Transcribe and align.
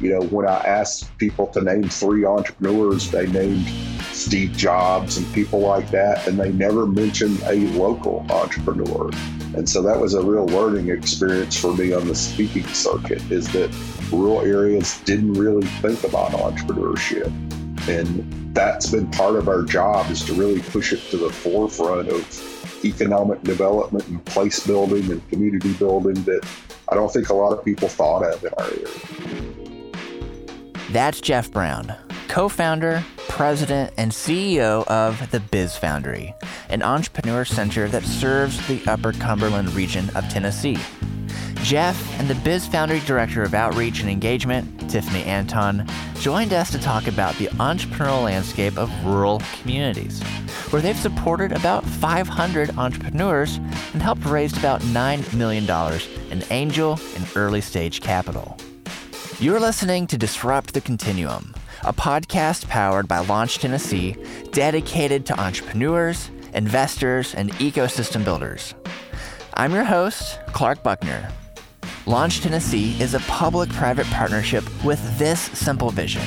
You 0.00 0.10
know, 0.10 0.22
when 0.26 0.46
I 0.46 0.58
asked 0.58 1.16
people 1.18 1.46
to 1.48 1.62
name 1.62 1.88
three 1.88 2.24
entrepreneurs, 2.24 3.10
they 3.10 3.26
named 3.26 3.66
Steve 4.12 4.52
Jobs 4.56 5.16
and 5.16 5.32
people 5.32 5.60
like 5.60 5.90
that, 5.90 6.26
and 6.26 6.38
they 6.38 6.52
never 6.52 6.86
mentioned 6.86 7.40
a 7.44 7.54
local 7.78 8.26
entrepreneur. 8.30 9.10
And 9.56 9.68
so 9.68 9.82
that 9.82 9.98
was 9.98 10.14
a 10.14 10.22
real 10.22 10.46
learning 10.46 10.90
experience 10.90 11.56
for 11.58 11.74
me 11.74 11.92
on 11.92 12.06
the 12.06 12.14
speaking 12.14 12.66
circuit 12.68 13.22
is 13.30 13.50
that 13.52 13.74
rural 14.10 14.42
areas 14.42 15.00
didn't 15.04 15.34
really 15.34 15.66
think 15.66 16.02
about 16.04 16.32
entrepreneurship. 16.32 17.26
And 17.88 18.54
that's 18.54 18.90
been 18.90 19.10
part 19.12 19.36
of 19.36 19.48
our 19.48 19.62
job 19.62 20.10
is 20.10 20.24
to 20.24 20.34
really 20.34 20.60
push 20.60 20.92
it 20.92 21.00
to 21.10 21.16
the 21.16 21.30
forefront 21.30 22.08
of 22.08 22.84
economic 22.84 23.42
development 23.42 24.06
and 24.08 24.24
place 24.24 24.66
building 24.66 25.10
and 25.10 25.26
community 25.28 25.72
building 25.74 26.14
that 26.24 26.46
I 26.88 26.94
don't 26.94 27.12
think 27.12 27.28
a 27.28 27.34
lot 27.34 27.52
of 27.52 27.64
people 27.64 27.88
thought 27.88 28.24
of 28.24 28.44
in 28.44 28.50
our 28.58 28.64
area. 28.64 29.55
That's 30.90 31.20
Jeff 31.20 31.50
Brown, 31.50 31.92
co 32.28 32.48
founder, 32.48 33.04
president, 33.28 33.92
and 33.96 34.12
CEO 34.12 34.86
of 34.86 35.32
the 35.32 35.40
Biz 35.40 35.76
Foundry, 35.78 36.32
an 36.68 36.82
entrepreneur 36.82 37.44
center 37.44 37.88
that 37.88 38.04
serves 38.04 38.64
the 38.68 38.80
Upper 38.86 39.12
Cumberland 39.12 39.74
region 39.74 40.08
of 40.14 40.28
Tennessee. 40.28 40.78
Jeff 41.64 42.20
and 42.20 42.28
the 42.28 42.36
Biz 42.36 42.68
Foundry 42.68 43.00
Director 43.00 43.42
of 43.42 43.52
Outreach 43.52 44.00
and 44.00 44.08
Engagement, 44.08 44.88
Tiffany 44.88 45.24
Anton, 45.24 45.84
joined 46.20 46.52
us 46.52 46.70
to 46.70 46.78
talk 46.78 47.08
about 47.08 47.34
the 47.34 47.46
entrepreneurial 47.46 48.22
landscape 48.22 48.78
of 48.78 48.88
rural 49.04 49.42
communities, 49.60 50.22
where 50.70 50.80
they've 50.80 50.96
supported 50.96 51.50
about 51.50 51.84
500 51.84 52.78
entrepreneurs 52.78 53.56
and 53.92 54.00
helped 54.00 54.24
raise 54.24 54.56
about 54.56 54.80
$9 54.82 55.34
million 55.34 55.68
in 56.30 56.44
angel 56.52 57.00
and 57.16 57.26
early 57.34 57.60
stage 57.60 58.00
capital. 58.00 58.56
You're 59.38 59.60
listening 59.60 60.06
to 60.06 60.16
Disrupt 60.16 60.72
the 60.72 60.80
Continuum, 60.80 61.54
a 61.84 61.92
podcast 61.92 62.68
powered 62.68 63.06
by 63.06 63.18
Launch 63.18 63.58
Tennessee, 63.58 64.16
dedicated 64.52 65.26
to 65.26 65.38
entrepreneurs, 65.38 66.30
investors, 66.54 67.34
and 67.34 67.52
ecosystem 67.56 68.24
builders. 68.24 68.74
I'm 69.52 69.74
your 69.74 69.84
host, 69.84 70.40
Clark 70.54 70.82
Buckner. 70.82 71.30
Launch 72.06 72.40
Tennessee 72.40 72.98
is 72.98 73.12
a 73.12 73.20
public 73.20 73.68
private 73.68 74.06
partnership 74.06 74.64
with 74.82 75.18
this 75.18 75.38
simple 75.38 75.90
vision 75.90 76.24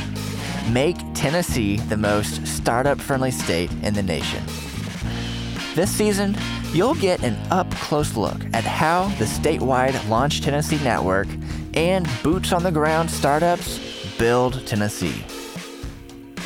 make 0.71 0.97
Tennessee 1.15 1.77
the 1.77 1.97
most 1.97 2.45
startup 2.45 3.01
friendly 3.01 3.31
state 3.31 3.71
in 3.81 3.95
the 3.95 4.03
nation. 4.03 4.43
This 5.73 5.89
season, 5.89 6.37
you'll 6.73 6.93
get 6.93 7.23
an 7.23 7.35
up 7.49 7.71
close 7.71 8.15
look 8.15 8.39
at 8.53 8.63
how 8.63 9.07
the 9.17 9.25
statewide 9.25 10.07
Launch 10.09 10.41
Tennessee 10.41 10.77
network 10.83 11.27
and 11.73 12.09
boots 12.23 12.51
on 12.51 12.63
the 12.63 12.71
ground 12.71 13.09
startups 13.11 13.79
build 14.17 14.65
Tennessee. 14.65 15.23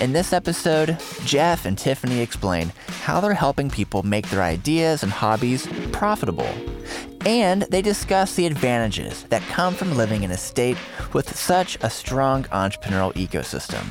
In 0.02 0.12
this 0.12 0.34
episode, 0.34 0.98
Jeff 1.24 1.66
and 1.66 1.78
Tiffany 1.78 2.20
explain 2.20 2.74
how 3.04 3.22
they're 3.22 3.34
helping 3.34 3.70
people 3.70 4.04
make 4.04 4.30
their 4.30 4.42
ideas 4.42 5.04
and 5.04 5.12
hobbies 5.12 5.68
profitable. 5.92 6.50
And 7.26 7.62
they 7.64 7.82
discuss 7.82 8.36
the 8.36 8.46
advantages 8.46 9.24
that 9.26 9.42
come 9.44 9.76
from 9.76 9.96
living 9.96 10.24
in 10.24 10.32
a 10.32 10.38
state 10.38 10.78
with 11.14 11.34
such 11.36 11.78
a 11.82 11.90
strong 11.90 12.44
entrepreneurial 12.46 13.14
ecosystem. 13.14 13.84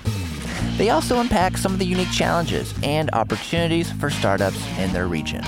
They 0.77 0.91
also 0.91 1.21
unpack 1.21 1.57
some 1.57 1.73
of 1.73 1.79
the 1.79 1.87
unique 1.87 2.11
challenges 2.11 2.75
and 2.83 3.11
opportunities 3.13 3.91
for 3.93 4.11
startups 4.11 4.61
in 4.79 4.93
their 4.93 5.07
region. 5.07 5.45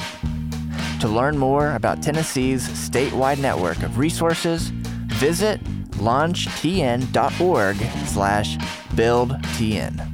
To 1.01 1.09
learn 1.09 1.37
more 1.37 1.73
about 1.73 2.03
Tennessee's 2.03 2.67
statewide 2.69 3.39
network 3.39 3.83
of 3.83 3.99
resources, 3.99 4.69
visit 4.69 5.61
launchtn.org 6.05 7.77
slash 8.07 8.59
buildtn. 8.95 10.11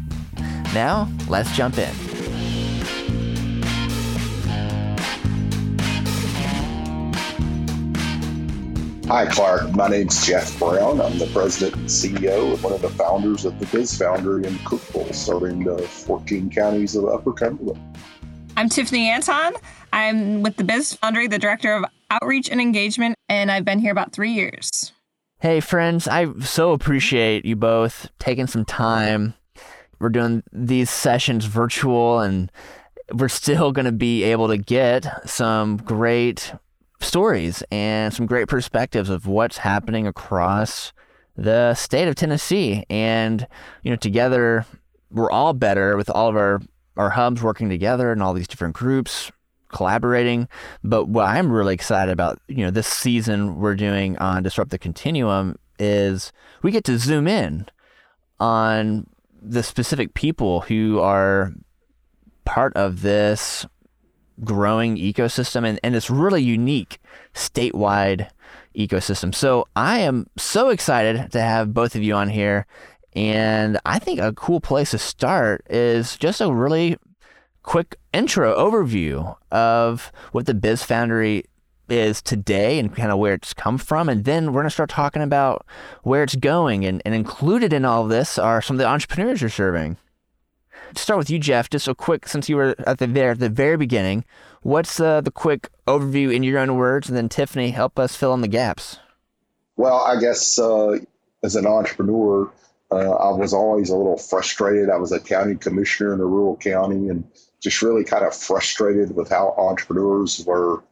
Now, 0.73 1.09
let's 1.29 1.51
jump 1.57 1.79
in. 1.79 1.93
Hi, 9.11 9.27
Clark. 9.27 9.73
My 9.73 9.89
name's 9.89 10.25
Jeff 10.25 10.57
Brown. 10.61 11.01
I'm 11.01 11.19
the 11.19 11.27
president 11.33 11.75
and 11.75 11.87
CEO 11.87 12.55
and 12.55 12.63
one 12.63 12.73
of 12.73 12.81
the 12.81 12.91
founders 12.91 13.45
of 13.45 13.59
the 13.59 13.67
Biz 13.67 13.99
Foundry 13.99 14.47
in 14.47 14.55
Cookeville, 14.59 15.13
serving 15.13 15.65
the 15.65 15.79
14 15.79 16.49
counties 16.49 16.95
of 16.95 17.07
Upper 17.07 17.33
Cumberland. 17.33 17.83
I'm 18.57 18.69
Tiffany 18.69 19.09
Anton. 19.09 19.55
I'm 19.93 20.45
with 20.45 20.55
the 20.55 20.63
Biz 20.63 20.95
Foundry, 20.95 21.27
the 21.27 21.41
director 21.41 21.75
of 21.75 21.87
outreach 22.13 22.49
and 22.49 22.61
engagement, 22.61 23.17
and 23.29 23.51
I've 23.51 23.65
been 23.65 23.81
here 23.81 23.91
about 23.91 24.13
three 24.13 24.31
years. 24.31 24.93
Hey, 25.43 25.61
friends, 25.61 26.07
I 26.07 26.27
so 26.41 26.73
appreciate 26.73 27.47
you 27.47 27.57
both 27.57 28.11
taking 28.19 28.47
some 28.47 28.67
time 28.67 29.33
we're 29.99 30.11
doing 30.11 30.43
these 30.53 30.91
sessions 30.91 31.47
virtual 31.47 32.21
and 32.21 32.53
we're 33.11 33.29
still 33.29 33.73
going 33.73 33.87
to 33.87 33.93
be 33.93 34.23
able 34.23 34.49
to 34.49 34.59
get 34.59 35.27
some 35.27 35.79
great 35.79 36.53
stories 37.01 37.63
and 37.71 38.13
some 38.13 38.27
great 38.27 38.49
perspectives 38.49 39.09
of 39.09 39.27
what's 39.27 39.57
happening 39.57 40.07
across 40.07 40.93
the 41.39 41.73
state 41.73 42.07
of 42.07 42.17
Tennessee. 42.17 42.85
And, 42.91 43.47
you 43.83 43.91
know, 43.91 43.97
together 43.97 44.67
we're 45.11 45.31
all 45.31 45.55
better 45.55 45.97
with 45.97 46.11
all 46.11 46.29
of 46.29 46.37
our, 46.37 46.61
our 46.99 47.09
hubs 47.09 47.43
working 47.43 47.71
together 47.71 48.13
and 48.13 48.23
all 48.23 48.35
these 48.35 48.47
different 48.47 48.75
groups 48.75 49.33
collaborating. 49.73 50.49
But 50.85 51.07
what 51.07 51.27
I'm 51.27 51.51
really 51.51 51.75
excited 51.75 52.13
about, 52.13 52.39
you 52.49 52.65
know, 52.65 52.71
this 52.71 52.87
season 52.87 53.57
we're 53.57 53.77
doing 53.77 54.17
on 54.19 54.43
Disrupt 54.43 54.71
the 54.71 54.79
Continuum 54.79 55.57
is 55.79 56.33
we 56.63 56.71
get 56.71 56.85
to 56.85 56.99
zoom 56.99 57.27
in 57.27 57.67
on 58.39 59.07
the 59.43 59.63
specific 59.63 60.15
people 60.15 60.61
who 60.63 61.01
are 61.01 61.53
part 62.45 62.75
of 62.77 63.03
this 63.03 63.67
growing 64.43 64.97
ecosystem 64.97 65.67
and, 65.67 65.79
and 65.83 65.95
this 65.95 66.11
really 66.11 66.43
unique 66.43 66.99
statewide 67.35 68.29
ecosystem. 68.77 69.35
So 69.35 69.67
I 69.77 70.01
am 70.01 70.27
so 70.37 70.71
excited 70.71 71.33
to 71.33 71.41
have 71.41 71.75
both 71.75 71.95
of 71.95 72.03
you 72.03 72.15
on 72.15 72.29
here. 72.29 72.67
And 73.15 73.79
I 73.85 73.99
think 73.99 74.21
a 74.21 74.33
cool 74.33 74.61
place 74.61 74.93
to 74.93 74.99
start 74.99 75.67
is 75.69 76.17
just 76.17 76.41
a 76.41 76.53
really 76.53 76.97
quick 77.63 77.97
intro 78.13 78.57
overview 78.57 79.37
of 79.51 80.13
what 80.33 80.47
the 80.47 80.55
Biz 80.55 80.83
Foundry 80.85 81.45
is 81.89 82.23
today 82.23 82.79
and 82.79 82.95
kind 82.95 83.11
of 83.11 83.19
where 83.19 83.35
it's 83.35 83.53
come 83.53 83.79
from. 83.79 84.09
And 84.09 84.25
then 84.25 84.47
we're 84.47 84.61
going 84.61 84.65
to 84.67 84.71
start 84.71 84.91
talking 84.91 85.23
about 85.23 85.67
where 86.03 86.23
it's 86.23 86.37
going. 86.37 86.85
And, 86.85 87.03
and 87.05 87.15
included 87.15 87.73
in 87.73 87.85
all 87.85 88.05
of 88.05 88.09
this 88.09 88.39
are 88.39 88.63
some 88.63 88.77
of 88.77 88.79
the 88.79 88.87
entrepreneurs 88.87 89.41
you're 89.41 89.51
serving. 89.51 89.97
To 90.95 91.01
start 91.01 91.19
with 91.19 91.31
you, 91.31 91.39
Jeff, 91.39 91.71
just 91.71 91.87
a 91.87 91.95
quick, 91.95 92.27
since 92.27 92.49
you 92.49 92.57
were 92.57 92.75
at 92.87 92.99
the 92.99 93.07
there 93.07 93.33
at 93.33 93.39
the 93.39 93.49
very 93.49 93.77
beginning, 93.77 94.25
what's 94.63 94.99
uh, 94.99 95.21
the 95.21 95.31
quick 95.31 95.69
overview 95.87 96.35
in 96.35 96.43
your 96.43 96.59
own 96.59 96.77
words? 96.77 97.09
And 97.09 97.17
then 97.17 97.29
Tiffany, 97.29 97.71
help 97.71 97.99
us 97.99 98.17
fill 98.17 98.35
in 98.35 98.41
the 98.41 98.49
gaps. 98.49 98.99
Well, 99.77 99.99
I 99.99 100.21
guess 100.21 100.59
uh, 100.59 100.99
as 101.45 101.55
an 101.55 101.67
entrepreneur, 101.67 102.51
uh, 102.91 103.13
I 103.13 103.31
was 103.31 103.55
always 103.55 103.91
a 103.91 103.97
little 103.97 104.19
frustrated. 104.19 104.91
I 104.91 104.97
was 104.97 105.13
a 105.13 105.21
county 105.21 105.55
commissioner 105.55 106.13
in 106.13 106.21
a 106.21 106.27
rural 106.27 106.57
county 106.57 107.09
and 107.09 107.25
just 107.61 107.83
really 107.83 108.05
kind 108.05 108.25
of 108.25 108.35
frustrated 108.35 109.15
with 109.15 109.29
how 109.29 109.55
entrepreneurs 109.57 110.45
were 110.47 110.83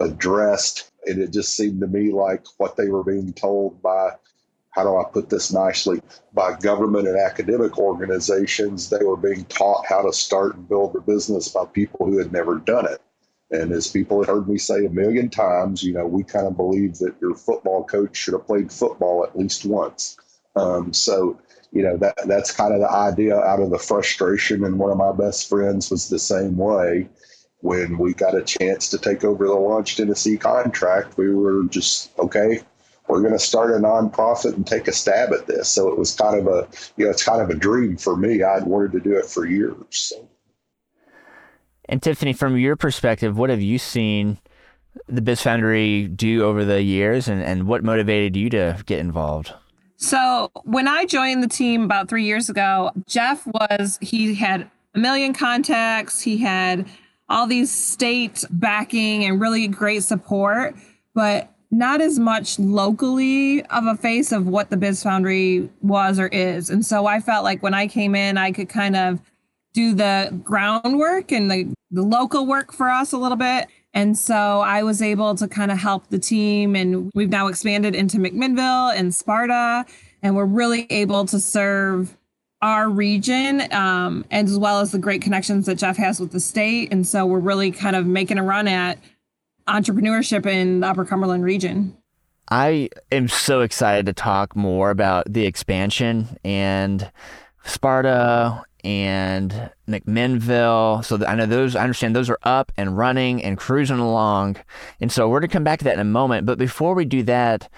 addressed. 0.00 0.90
And 1.06 1.20
it 1.20 1.32
just 1.32 1.56
seemed 1.56 1.80
to 1.80 1.86
me 1.86 2.10
like 2.10 2.44
what 2.56 2.76
they 2.76 2.88
were 2.88 3.04
being 3.04 3.32
told 3.32 3.80
by, 3.82 4.10
how 4.70 4.82
do 4.84 4.96
I 4.96 5.04
put 5.04 5.28
this 5.28 5.52
nicely, 5.52 6.00
by 6.32 6.56
government 6.56 7.06
and 7.06 7.18
academic 7.18 7.78
organizations. 7.78 8.90
They 8.90 9.04
were 9.04 9.16
being 9.16 9.44
taught 9.44 9.86
how 9.86 10.02
to 10.02 10.12
start 10.12 10.56
and 10.56 10.68
build 10.68 10.96
a 10.96 11.00
business 11.00 11.48
by 11.48 11.66
people 11.66 12.06
who 12.06 12.18
had 12.18 12.32
never 12.32 12.58
done 12.58 12.86
it. 12.86 13.00
And 13.50 13.70
as 13.72 13.86
people 13.86 14.18
have 14.18 14.28
heard 14.28 14.48
me 14.48 14.58
say 14.58 14.86
a 14.86 14.90
million 14.90 15.28
times, 15.28 15.82
you 15.82 15.92
know, 15.92 16.06
we 16.06 16.24
kind 16.24 16.46
of 16.46 16.56
believe 16.56 16.98
that 16.98 17.14
your 17.20 17.34
football 17.34 17.84
coach 17.84 18.16
should 18.16 18.34
have 18.34 18.46
played 18.46 18.72
football 18.72 19.24
at 19.24 19.38
least 19.38 19.64
once. 19.64 20.16
Um, 20.56 20.92
so, 20.92 21.38
you 21.74 21.82
know, 21.82 21.96
that 21.98 22.16
that's 22.26 22.52
kind 22.52 22.72
of 22.72 22.80
the 22.80 22.90
idea 22.90 23.36
out 23.36 23.60
of 23.60 23.70
the 23.70 23.78
frustration. 23.78 24.64
And 24.64 24.78
one 24.78 24.90
of 24.90 24.96
my 24.96 25.12
best 25.12 25.48
friends 25.48 25.90
was 25.90 26.08
the 26.08 26.18
same 26.18 26.56
way 26.56 27.08
when 27.64 27.96
we 27.96 28.12
got 28.12 28.36
a 28.36 28.42
chance 28.42 28.90
to 28.90 28.98
take 28.98 29.24
over 29.24 29.46
the 29.46 29.54
Launch 29.54 29.96
Tennessee 29.96 30.36
contract, 30.36 31.16
we 31.16 31.34
were 31.34 31.64
just, 31.64 32.10
okay, 32.18 32.60
we're 33.08 33.20
going 33.20 33.32
to 33.32 33.38
start 33.38 33.70
a 33.70 33.78
nonprofit 33.78 34.54
and 34.54 34.66
take 34.66 34.86
a 34.86 34.92
stab 34.92 35.32
at 35.32 35.46
this. 35.46 35.70
So 35.70 35.88
it 35.88 35.98
was 35.98 36.14
kind 36.14 36.38
of 36.38 36.46
a, 36.46 36.68
you 36.98 37.06
know, 37.06 37.10
it's 37.10 37.24
kind 37.24 37.40
of 37.40 37.48
a 37.48 37.54
dream 37.54 37.96
for 37.96 38.16
me. 38.16 38.42
I'd 38.42 38.64
wanted 38.64 38.92
to 38.92 39.00
do 39.00 39.16
it 39.16 39.24
for 39.24 39.46
years. 39.46 40.12
And 41.86 42.02
Tiffany, 42.02 42.34
from 42.34 42.58
your 42.58 42.76
perspective, 42.76 43.38
what 43.38 43.48
have 43.48 43.62
you 43.62 43.78
seen 43.78 44.38
the 45.08 45.22
Biz 45.22 45.40
Foundry 45.42 46.06
do 46.06 46.44
over 46.44 46.66
the 46.66 46.82
years 46.82 47.28
and, 47.28 47.42
and 47.42 47.66
what 47.66 47.82
motivated 47.82 48.36
you 48.36 48.50
to 48.50 48.82
get 48.84 48.98
involved? 48.98 49.54
So 49.96 50.50
when 50.64 50.88
I 50.88 51.04
joined 51.04 51.42
the 51.42 51.48
team 51.48 51.84
about 51.84 52.08
three 52.08 52.24
years 52.24 52.50
ago, 52.50 52.90
Jeff 53.06 53.46
was, 53.46 53.98
he 54.00 54.34
had 54.34 54.70
a 54.94 54.98
million 54.98 55.32
contacts. 55.32 56.20
He 56.20 56.38
had 56.38 56.86
all 57.28 57.46
these 57.46 57.70
state 57.70 58.44
backing 58.50 59.24
and 59.24 59.40
really 59.40 59.66
great 59.68 60.02
support. 60.02 60.74
But 61.14 61.54
not 61.74 62.00
as 62.00 62.18
much 62.18 62.58
locally 62.58 63.64
of 63.66 63.86
a 63.86 63.96
face 63.96 64.32
of 64.32 64.46
what 64.46 64.70
the 64.70 64.76
Biz 64.76 65.02
Foundry 65.02 65.68
was 65.82 66.18
or 66.18 66.28
is. 66.28 66.70
And 66.70 66.86
so 66.86 67.06
I 67.06 67.20
felt 67.20 67.44
like 67.44 67.62
when 67.62 67.74
I 67.74 67.86
came 67.86 68.14
in, 68.14 68.38
I 68.38 68.52
could 68.52 68.68
kind 68.68 68.96
of 68.96 69.20
do 69.72 69.94
the 69.94 70.40
groundwork 70.44 71.32
and 71.32 71.50
the, 71.50 71.74
the 71.90 72.02
local 72.02 72.46
work 72.46 72.72
for 72.72 72.88
us 72.88 73.12
a 73.12 73.18
little 73.18 73.36
bit. 73.36 73.66
And 73.94 74.18
so 74.18 74.60
I 74.60 74.82
was 74.82 75.00
able 75.00 75.36
to 75.36 75.48
kind 75.48 75.70
of 75.70 75.78
help 75.78 76.08
the 76.08 76.18
team. 76.18 76.74
And 76.74 77.10
we've 77.14 77.30
now 77.30 77.46
expanded 77.46 77.94
into 77.94 78.18
McMinnville 78.18 78.94
and 78.94 79.14
Sparta. 79.14 79.86
And 80.22 80.36
we're 80.36 80.44
really 80.44 80.86
able 80.90 81.24
to 81.26 81.38
serve 81.38 82.16
our 82.60 82.88
region 82.88 83.72
um, 83.72 84.24
as 84.30 84.58
well 84.58 84.80
as 84.80 84.90
the 84.90 84.98
great 84.98 85.22
connections 85.22 85.66
that 85.66 85.76
Jeff 85.76 85.96
has 85.96 86.18
with 86.18 86.32
the 86.32 86.40
state. 86.40 86.92
And 86.92 87.06
so 87.06 87.24
we're 87.24 87.38
really 87.38 87.70
kind 87.70 87.94
of 87.94 88.06
making 88.06 88.38
a 88.38 88.42
run 88.42 88.66
at 88.66 88.98
entrepreneurship 89.68 90.46
in 90.46 90.80
the 90.80 90.88
Upper 90.88 91.04
Cumberland 91.04 91.44
region. 91.44 91.96
I 92.50 92.90
am 93.12 93.28
so 93.28 93.60
excited 93.60 94.06
to 94.06 94.12
talk 94.12 94.56
more 94.56 94.90
about 94.90 95.32
the 95.32 95.46
expansion 95.46 96.36
and 96.44 97.10
Sparta 97.64 98.62
and 98.84 99.70
McMinnville. 99.88 101.04
So 101.04 101.24
I 101.26 101.34
know 101.34 101.46
those, 101.46 101.74
I 101.74 101.82
understand 101.82 102.14
those 102.14 102.30
are 102.30 102.38
up 102.42 102.70
and 102.76 102.96
running 102.96 103.42
and 103.42 103.58
cruising 103.58 103.98
along. 103.98 104.56
And 105.00 105.10
so 105.10 105.28
we're 105.28 105.40
going 105.40 105.48
to 105.48 105.52
come 105.52 105.64
back 105.64 105.78
to 105.80 105.84
that 105.86 105.94
in 105.94 106.00
a 106.00 106.04
moment. 106.04 106.46
But 106.46 106.58
before 106.58 106.94
we 106.94 107.04
do 107.04 107.22
that, 107.24 107.68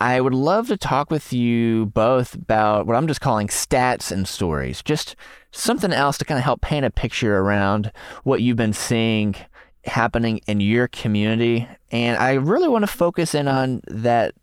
I 0.00 0.20
would 0.20 0.34
love 0.34 0.68
to 0.68 0.76
talk 0.76 1.10
with 1.10 1.32
you 1.32 1.86
both 1.86 2.34
about 2.34 2.86
what 2.86 2.96
I'm 2.96 3.06
just 3.06 3.20
calling 3.20 3.48
stats 3.48 4.10
and 4.10 4.26
stories, 4.26 4.82
just 4.82 5.14
something 5.52 5.92
else 5.92 6.16
to 6.18 6.24
kind 6.24 6.38
of 6.38 6.44
help 6.44 6.62
paint 6.62 6.86
a 6.86 6.90
picture 6.90 7.38
around 7.38 7.92
what 8.24 8.40
you've 8.40 8.56
been 8.56 8.72
seeing 8.72 9.36
happening 9.84 10.38
in 10.46 10.60
your 10.60 10.88
community. 10.88 11.68
And 11.90 12.18
I 12.18 12.32
really 12.32 12.68
want 12.68 12.82
to 12.82 12.86
focus 12.90 13.34
in 13.34 13.46
on 13.46 13.82
that 13.88 14.34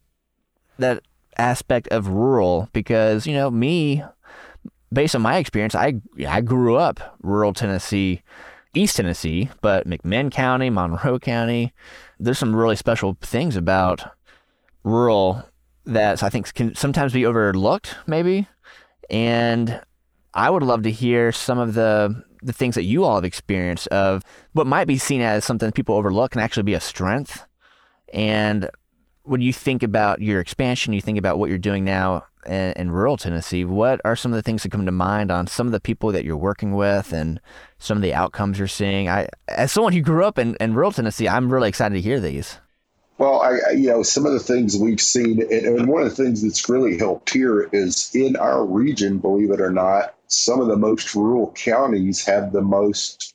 that 0.78 1.02
aspect 1.38 1.88
of 1.90 2.08
rural 2.08 2.70
because, 2.72 3.26
you 3.26 3.34
know, 3.34 3.50
me 3.50 4.04
based 4.92 5.16
on 5.16 5.22
my 5.22 5.38
experience, 5.38 5.76
I 5.76 6.02
I 6.28 6.42
grew 6.42 6.76
up 6.76 7.18
rural 7.22 7.54
Tennessee, 7.54 8.22
East 8.74 8.98
Tennessee, 8.98 9.50
but 9.62 9.88
McMinn 9.88 10.32
County, 10.32 10.70
Monroe 10.70 11.20
County, 11.20 11.74
there's 12.20 12.40
some 12.40 12.56
really 12.56 12.76
special 12.76 13.18
things 13.22 13.56
about 13.56 14.04
rural 14.84 15.44
that 15.86 16.22
I 16.24 16.30
think 16.30 16.54
can 16.54 16.76
sometimes 16.76 17.14
be 17.14 17.26
overlooked, 17.26 17.96
maybe. 18.06 18.48
And 19.10 19.82
I 20.34 20.50
would 20.50 20.64
love 20.64 20.84
to 20.84 20.92
hear 20.92 21.32
some 21.32 21.60
of 21.60 21.74
the 21.74 22.24
the 22.44 22.54
things 22.54 22.76
that 22.76 22.84
you 22.84 23.04
all 23.04 23.16
have 23.16 23.26
experienced 23.26 23.88
of 23.88 24.22
what 24.54 24.68
might 24.68 24.86
be 24.86 24.98
seen 24.98 25.22
as 25.22 25.44
something 25.44 25.72
people 25.72 25.96
overlook 25.96 26.32
can 26.32 26.42
actually 26.42 26.64
be 26.64 26.76
a 26.76 26.80
strength. 26.80 27.46
And 28.14 28.70
when 29.28 29.42
you 29.42 29.52
think 29.52 29.84
about 29.84 30.22
your 30.22 30.40
expansion, 30.40 30.94
you 30.94 31.02
think 31.02 31.18
about 31.18 31.38
what 31.38 31.50
you're 31.50 31.58
doing 31.58 31.84
now 31.84 32.26
in, 32.46 32.72
in, 32.74 32.92
rural 32.92 33.18
Tennessee, 33.18 33.66
what 33.66 34.00
are 34.06 34.16
some 34.16 34.32
of 34.32 34.38
the 34.38 34.42
things 34.42 34.64
that 34.64 34.72
come 34.72 34.86
to 34.86 34.92
mind 34.92 35.32
on 35.32 35.48
some 35.48 35.68
of 35.68 35.74
the 35.74 35.82
people 35.82 36.12
that 36.14 36.24
you're 36.24 36.38
working 36.38 36.74
with 36.74 37.12
and 37.12 37.42
some 37.78 37.98
of 37.98 38.02
the 38.02 38.14
outcomes 38.14 38.58
you're 38.58 38.70
seeing? 38.70 39.10
I, 39.10 39.28
as 39.50 39.72
someone 39.72 39.92
who 39.94 40.02
grew 40.02 40.24
up 40.24 40.40
in, 40.40 40.56
in 40.62 40.74
rural 40.74 40.94
Tennessee, 40.94 41.28
I'm 41.28 41.52
really 41.52 41.68
excited 41.68 41.96
to 41.96 42.02
hear 42.02 42.22
these. 42.22 42.58
Well, 43.18 43.42
I, 43.42 43.72
you 43.72 43.90
know, 43.90 44.04
some 44.04 44.26
of 44.26 44.32
the 44.32 44.40
things 44.40 44.78
we've 44.78 45.02
seen, 45.02 45.42
and 45.52 45.88
one 45.88 46.04
of 46.04 46.10
the 46.10 46.24
things 46.24 46.42
that's 46.42 46.70
really 46.70 46.98
helped 46.98 47.34
here 47.34 47.68
is 47.74 48.12
in 48.14 48.36
our 48.38 48.64
region, 48.64 49.18
believe 49.18 49.52
it 49.52 49.60
or 49.60 49.72
not, 49.72 50.14
some 50.28 50.62
of 50.62 50.68
the 50.68 50.78
most 50.78 51.16
rural 51.16 51.52
counties 51.54 52.24
have 52.26 52.52
the 52.52 52.62
most 52.62 53.34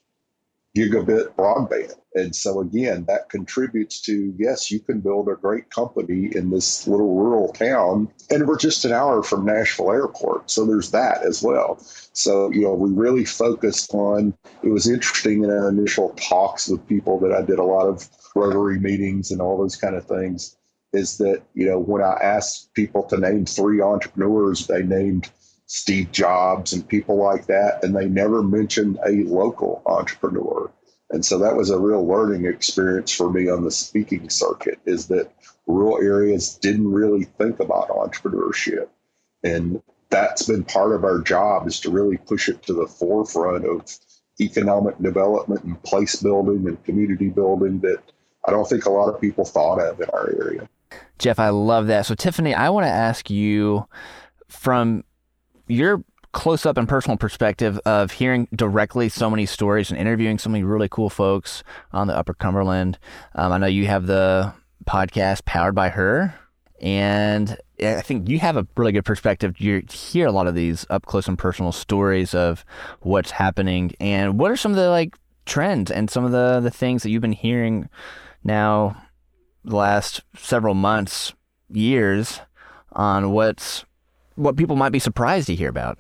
gigabit 0.76 1.34
broadband. 1.34 1.94
And 2.14 2.36
so, 2.36 2.60
again, 2.60 3.04
that 3.08 3.30
contributes 3.30 4.00
to 4.02 4.34
yes, 4.38 4.70
you 4.70 4.80
can 4.80 5.00
build 5.00 5.28
a 5.28 5.34
great 5.34 5.70
company 5.70 6.30
in 6.34 6.50
this 6.50 6.86
little 6.86 7.14
rural 7.14 7.52
town. 7.52 8.08
And 8.30 8.46
we're 8.46 8.58
just 8.58 8.84
an 8.84 8.92
hour 8.92 9.22
from 9.22 9.46
Nashville 9.46 9.90
Airport. 9.90 10.50
So, 10.50 10.66
there's 10.66 10.90
that 10.90 11.22
as 11.22 11.42
well. 11.42 11.78
So, 12.12 12.50
you 12.50 12.62
know, 12.62 12.74
we 12.74 12.90
really 12.90 13.24
focused 13.24 13.94
on 13.94 14.34
it 14.62 14.69
was 14.69 14.88
interesting 14.88 15.42
in 15.42 15.50
our 15.50 15.69
initial 15.69 16.10
talks 16.10 16.69
with 16.69 16.86
people 16.86 17.18
that 17.20 17.32
I 17.32 17.42
did 17.42 17.58
a 17.58 17.64
lot 17.64 17.86
of 17.86 18.08
Rotary 18.34 18.78
meetings 18.78 19.30
and 19.30 19.40
all 19.40 19.58
those 19.58 19.76
kind 19.76 19.96
of 19.96 20.06
things. 20.06 20.56
Is 20.92 21.16
that, 21.18 21.42
you 21.54 21.66
know, 21.66 21.78
when 21.78 22.02
I 22.02 22.18
asked 22.22 22.75
people 22.75 23.04
to 23.04 23.16
name 23.16 23.46
three 23.46 23.80
entrepreneurs, 23.80 24.66
they 24.66 24.82
named 24.82 25.30
Steve 25.72 26.12
Jobs 26.12 26.74
and 26.74 26.86
people 26.86 27.16
like 27.16 27.46
that, 27.46 27.82
and 27.82 27.96
they 27.96 28.06
never 28.06 28.42
mentioned 28.42 28.98
a 29.06 29.24
local 29.24 29.80
entrepreneur. 29.86 30.70
And 31.08 31.24
so 31.24 31.38
that 31.38 31.56
was 31.56 31.70
a 31.70 31.78
real 31.78 32.06
learning 32.06 32.44
experience 32.44 33.10
for 33.10 33.32
me 33.32 33.48
on 33.48 33.64
the 33.64 33.70
speaking 33.70 34.28
circuit 34.28 34.78
is 34.84 35.08
that 35.08 35.32
rural 35.66 35.96
areas 35.96 36.56
didn't 36.56 36.92
really 36.92 37.24
think 37.24 37.58
about 37.58 37.88
entrepreneurship. 37.88 38.88
And 39.44 39.82
that's 40.10 40.42
been 40.42 40.62
part 40.62 40.92
of 40.92 41.04
our 41.04 41.20
job 41.20 41.66
is 41.66 41.80
to 41.80 41.90
really 41.90 42.18
push 42.18 42.50
it 42.50 42.62
to 42.64 42.75
the 42.75 42.86
forefront 42.86 43.64
of 43.64 43.98
economic 44.42 44.98
development 44.98 45.64
and 45.64 45.82
place 45.84 46.16
building 46.16 46.68
and 46.68 46.84
community 46.84 47.30
building 47.30 47.80
that 47.80 48.02
I 48.46 48.50
don't 48.50 48.68
think 48.68 48.84
a 48.84 48.90
lot 48.90 49.08
of 49.08 49.18
people 49.18 49.46
thought 49.46 49.80
of 49.80 49.98
in 50.02 50.10
our 50.10 50.28
area. 50.38 50.68
Jeff, 51.18 51.38
I 51.38 51.48
love 51.48 51.86
that. 51.86 52.04
So 52.04 52.14
Tiffany, 52.14 52.52
I 52.52 52.68
want 52.68 52.84
to 52.84 52.90
ask 52.90 53.30
you 53.30 53.88
from 54.48 55.04
your 55.72 56.04
close 56.32 56.64
up 56.64 56.78
and 56.78 56.88
personal 56.88 57.16
perspective 57.16 57.78
of 57.84 58.12
hearing 58.12 58.48
directly 58.54 59.08
so 59.08 59.28
many 59.28 59.46
stories 59.46 59.90
and 59.90 59.98
interviewing 59.98 60.38
so 60.38 60.48
many 60.48 60.64
really 60.64 60.88
cool 60.88 61.10
folks 61.10 61.62
on 61.92 62.06
the 62.06 62.16
Upper 62.16 62.34
Cumberland. 62.34 62.98
Um, 63.34 63.52
I 63.52 63.58
know 63.58 63.66
you 63.66 63.86
have 63.86 64.06
the 64.06 64.54
podcast 64.86 65.44
powered 65.44 65.74
by 65.74 65.90
her, 65.90 66.34
and 66.80 67.56
I 67.80 68.00
think 68.00 68.28
you 68.28 68.38
have 68.38 68.56
a 68.56 68.66
really 68.76 68.92
good 68.92 69.04
perspective. 69.04 69.60
You 69.60 69.82
hear 69.90 70.26
a 70.26 70.32
lot 70.32 70.46
of 70.46 70.54
these 70.54 70.86
up 70.90 71.06
close 71.06 71.28
and 71.28 71.38
personal 71.38 71.72
stories 71.72 72.34
of 72.34 72.64
what's 73.00 73.32
happening, 73.32 73.92
and 74.00 74.38
what 74.38 74.50
are 74.50 74.56
some 74.56 74.72
of 74.72 74.76
the 74.76 74.88
like 74.88 75.16
trends 75.44 75.90
and 75.90 76.08
some 76.08 76.25
of 76.25 76.32
the 76.32 76.60
the 76.60 76.70
things 76.70 77.02
that 77.02 77.10
you've 77.10 77.22
been 77.22 77.32
hearing 77.32 77.88
now 78.44 78.96
the 79.64 79.76
last 79.76 80.22
several 80.36 80.75
months, 80.75 81.34
years 81.68 82.40
on 82.92 83.30
what's 83.30 83.84
what 84.37 84.56
people 84.56 84.76
might 84.76 84.93
be 84.93 84.99
surprised 84.99 85.46
to 85.49 85.55
hear 85.55 85.69
about? 85.69 85.99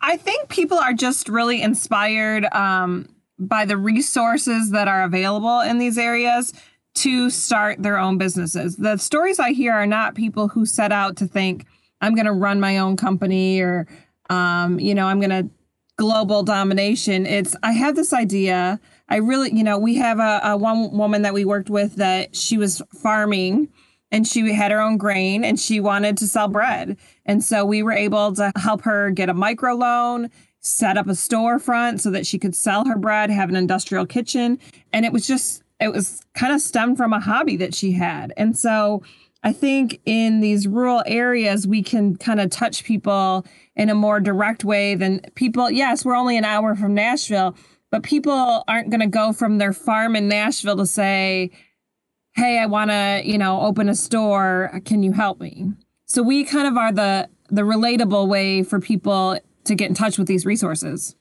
I 0.00 0.16
think 0.16 0.48
people 0.48 0.78
are 0.78 0.92
just 0.92 1.28
really 1.28 1.60
inspired 1.60 2.44
um, 2.54 3.08
by 3.38 3.64
the 3.64 3.76
resources 3.76 4.70
that 4.70 4.88
are 4.88 5.02
available 5.02 5.60
in 5.60 5.78
these 5.78 5.98
areas 5.98 6.52
to 6.94 7.30
start 7.30 7.82
their 7.82 7.98
own 7.98 8.18
businesses. 8.18 8.76
The 8.76 8.96
stories 8.96 9.38
I 9.38 9.52
hear 9.52 9.72
are 9.72 9.86
not 9.86 10.14
people 10.14 10.48
who 10.48 10.66
set 10.66 10.92
out 10.92 11.16
to 11.18 11.26
think, 11.26 11.66
I'm 12.00 12.14
going 12.14 12.26
to 12.26 12.32
run 12.32 12.60
my 12.60 12.78
own 12.78 12.96
company 12.96 13.60
or, 13.60 13.86
um, 14.30 14.80
you 14.80 14.94
know, 14.94 15.06
I'm 15.06 15.20
going 15.20 15.30
to 15.30 15.50
global 15.96 16.42
domination. 16.42 17.26
It's, 17.26 17.56
I 17.62 17.72
have 17.72 17.96
this 17.96 18.12
idea. 18.12 18.80
I 19.08 19.16
really, 19.16 19.52
you 19.52 19.64
know, 19.64 19.78
we 19.78 19.96
have 19.96 20.20
a, 20.20 20.40
a 20.44 20.56
one 20.56 20.96
woman 20.96 21.22
that 21.22 21.34
we 21.34 21.44
worked 21.44 21.70
with 21.70 21.96
that 21.96 22.36
she 22.36 22.56
was 22.56 22.82
farming 22.94 23.68
and 24.10 24.26
she 24.26 24.52
had 24.52 24.70
her 24.70 24.80
own 24.80 24.96
grain 24.96 25.44
and 25.44 25.58
she 25.58 25.80
wanted 25.80 26.16
to 26.18 26.26
sell 26.26 26.48
bread. 26.48 26.96
And 27.26 27.42
so 27.42 27.64
we 27.64 27.82
were 27.82 27.92
able 27.92 28.34
to 28.34 28.52
help 28.56 28.82
her 28.82 29.10
get 29.10 29.28
a 29.28 29.34
micro 29.34 29.74
loan, 29.74 30.30
set 30.60 30.96
up 30.96 31.06
a 31.06 31.12
storefront 31.12 32.00
so 32.00 32.10
that 32.10 32.26
she 32.26 32.38
could 32.38 32.54
sell 32.54 32.84
her 32.86 32.96
bread, 32.96 33.30
have 33.30 33.48
an 33.48 33.56
industrial 33.56 34.06
kitchen. 34.06 34.58
And 34.92 35.04
it 35.04 35.12
was 35.12 35.26
just, 35.26 35.62
it 35.80 35.92
was 35.92 36.22
kind 36.34 36.52
of 36.52 36.60
stemmed 36.60 36.96
from 36.96 37.12
a 37.12 37.20
hobby 37.20 37.56
that 37.58 37.74
she 37.74 37.92
had. 37.92 38.32
And 38.36 38.56
so 38.56 39.02
I 39.42 39.52
think 39.52 40.00
in 40.04 40.40
these 40.40 40.66
rural 40.66 41.02
areas, 41.06 41.66
we 41.66 41.82
can 41.82 42.16
kind 42.16 42.40
of 42.40 42.50
touch 42.50 42.84
people 42.84 43.46
in 43.76 43.88
a 43.88 43.94
more 43.94 44.18
direct 44.20 44.64
way 44.64 44.94
than 44.96 45.20
people. 45.36 45.70
Yes, 45.70 46.04
we're 46.04 46.16
only 46.16 46.36
an 46.36 46.44
hour 46.44 46.74
from 46.74 46.94
Nashville, 46.94 47.54
but 47.90 48.02
people 48.02 48.64
aren't 48.66 48.90
going 48.90 49.00
to 49.00 49.06
go 49.06 49.32
from 49.32 49.58
their 49.58 49.72
farm 49.72 50.16
in 50.16 50.28
Nashville 50.28 50.76
to 50.76 50.86
say, 50.86 51.52
hey, 52.38 52.60
I 52.60 52.66
want 52.66 52.90
to, 52.90 53.22
you 53.24 53.36
know, 53.36 53.60
open 53.62 53.88
a 53.88 53.94
store. 53.96 54.80
Can 54.84 55.02
you 55.02 55.12
help 55.12 55.40
me? 55.40 55.72
So 56.06 56.22
we 56.22 56.44
kind 56.44 56.68
of 56.68 56.76
are 56.76 56.92
the 56.92 57.28
the 57.50 57.62
relatable 57.62 58.28
way 58.28 58.62
for 58.62 58.78
people 58.78 59.38
to 59.64 59.74
get 59.74 59.88
in 59.88 59.94
touch 59.94 60.18
with 60.18 60.28
these 60.28 60.46
resources. 60.46 61.16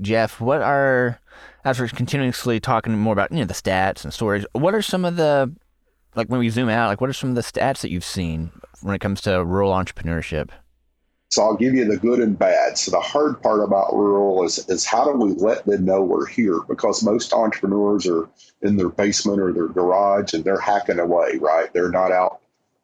Jeff, 0.00 0.40
what 0.40 0.60
are 0.60 1.20
as 1.64 1.78
we're 1.78 1.88
continuously 1.88 2.58
talking 2.60 2.98
more 2.98 3.12
about 3.12 3.30
you 3.30 3.38
know 3.38 3.44
the 3.44 3.54
stats 3.54 4.04
and 4.04 4.12
stories, 4.12 4.44
what 4.52 4.74
are 4.74 4.82
some 4.82 5.04
of 5.04 5.16
the 5.16 5.54
like 6.16 6.28
when 6.28 6.40
we 6.40 6.48
zoom 6.48 6.68
out, 6.68 6.88
like 6.88 7.00
what 7.00 7.08
are 7.08 7.14
some 7.14 7.30
of 7.30 7.36
the 7.36 7.42
stats 7.42 7.80
that 7.80 7.90
you've 7.90 8.04
seen 8.04 8.50
when 8.82 8.94
it 8.94 9.00
comes 9.00 9.20
to 9.22 9.44
rural 9.44 9.72
entrepreneurship? 9.72 10.50
So 11.36 11.42
I'll 11.42 11.54
give 11.54 11.74
you 11.74 11.84
the 11.84 11.98
good 11.98 12.20
and 12.20 12.38
bad. 12.38 12.78
So 12.78 12.90
the 12.90 13.00
hard 13.00 13.42
part 13.42 13.62
about 13.62 13.92
rural 13.92 14.42
is 14.42 14.58
is 14.70 14.86
how 14.86 15.04
do 15.04 15.18
we 15.18 15.34
let 15.34 15.66
them 15.66 15.84
know 15.84 16.00
we're 16.00 16.24
here? 16.24 16.60
Because 16.66 17.04
most 17.04 17.34
entrepreneurs 17.34 18.06
are 18.06 18.26
in 18.62 18.76
their 18.76 18.88
basement 18.88 19.42
or 19.42 19.52
their 19.52 19.68
garage 19.68 20.32
and 20.32 20.44
they're 20.44 20.58
hacking 20.58 20.98
away, 20.98 21.36
right? 21.38 21.70
They're 21.74 21.90
not 21.90 22.10
out 22.10 22.40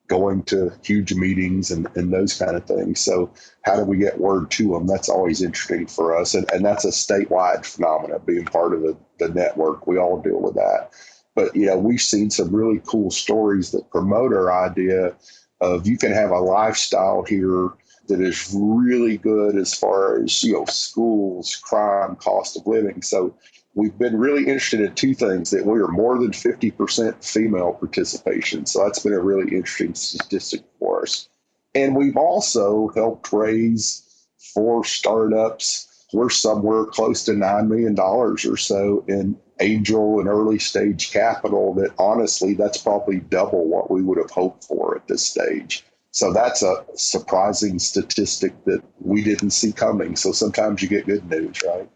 going 0.07 0.43
to 0.43 0.71
huge 0.85 1.15
meetings 1.15 1.71
and, 1.71 1.89
and 1.97 2.13
those 2.13 2.39
kind 2.39 2.55
of 2.55 2.67
things. 2.67 3.01
So 3.01 3.33
how 3.63 3.77
do 3.77 3.85
we 3.85 3.97
get 3.97 4.21
word 4.21 4.51
to 4.51 4.73
them? 4.73 4.87
That's 4.87 5.09
always 5.09 5.41
interesting 5.41 5.87
for 5.87 6.15
us. 6.15 6.35
And, 6.35 6.45
and 6.53 6.63
that's 6.63 6.85
a 6.85 6.89
statewide 6.89 7.65
phenomenon 7.65 8.21
being 8.27 8.45
part 8.45 8.75
of 8.75 8.83
the, 8.83 8.95
the 9.19 9.31
network. 9.31 9.87
We 9.87 9.97
all 9.97 10.21
deal 10.21 10.43
with 10.43 10.57
that. 10.57 10.91
But 11.35 11.57
you 11.57 11.65
know, 11.65 11.79
we've 11.79 12.03
seen 12.03 12.29
some 12.29 12.55
really 12.55 12.83
cool 12.85 13.11
stories 13.11 13.71
that 13.71 13.89
promote 13.89 14.35
our 14.35 14.53
idea 14.53 15.17
of 15.63 15.87
you 15.87 15.97
can 15.97 16.13
have 16.13 16.33
a 16.33 16.41
lifestyle 16.41 17.23
here 17.23 17.71
that 18.13 18.21
is 18.21 18.53
really 18.55 19.17
good 19.17 19.57
as 19.57 19.73
far 19.75 20.23
as 20.23 20.43
you 20.43 20.53
know 20.53 20.65
schools, 20.67 21.57
crime, 21.57 22.17
cost 22.17 22.57
of 22.57 22.67
living. 22.67 23.01
So 23.01 23.35
we've 23.75 23.97
been 23.99 24.19
really 24.19 24.43
interested 24.43 24.81
in 24.81 24.95
two 24.95 25.15
things 25.15 25.51
that 25.51 25.65
we 25.65 25.81
are 25.81 25.89
more 25.89 26.19
than 26.19 26.31
50% 26.31 27.25
female 27.25 27.73
participation. 27.73 28.67
So 28.67 28.85
that's 28.85 28.99
been 28.99 29.15
a 29.15 29.21
really 29.21 29.55
interesting 29.55 29.95
statistic 29.95 30.63
for 30.79 31.03
us. 31.03 31.29
And 31.75 31.97
we've 31.97 32.17
also 32.17 32.89
helped 32.95 33.33
raise 33.33 34.27
four 34.55 34.85
startups. 34.85 35.89
We're 36.13 36.29
somewhere 36.29 36.85
close 36.85 37.25
to 37.25 37.33
$9 37.33 37.69
million 37.69 37.99
or 37.99 38.37
so 38.37 39.05
in 39.09 39.39
angel 39.61 40.19
and 40.21 40.29
early 40.29 40.59
stage 40.59 41.11
capital 41.11 41.73
that 41.75 41.95
honestly, 41.99 42.53
that's 42.53 42.77
probably 42.77 43.21
double 43.21 43.67
what 43.67 43.91
we 43.91 44.03
would 44.03 44.19
have 44.19 44.31
hoped 44.31 44.65
for 44.65 44.97
at 44.97 45.09
this 45.09 45.25
stage. 45.25 45.87
So 46.13 46.31
that's 46.31 46.63
a 46.63 46.85
surprising 46.95 47.79
statistic 47.79 48.53
that 48.67 48.83
we 49.01 49.25
didn't 49.25 49.51
see 49.51 49.73
coming. 49.73 50.15
So 50.15 50.31
sometimes 50.31 50.83
you 50.83 50.89
get 50.89 51.07
good 51.07 51.29
news, 51.29 51.63
right? 51.67 51.89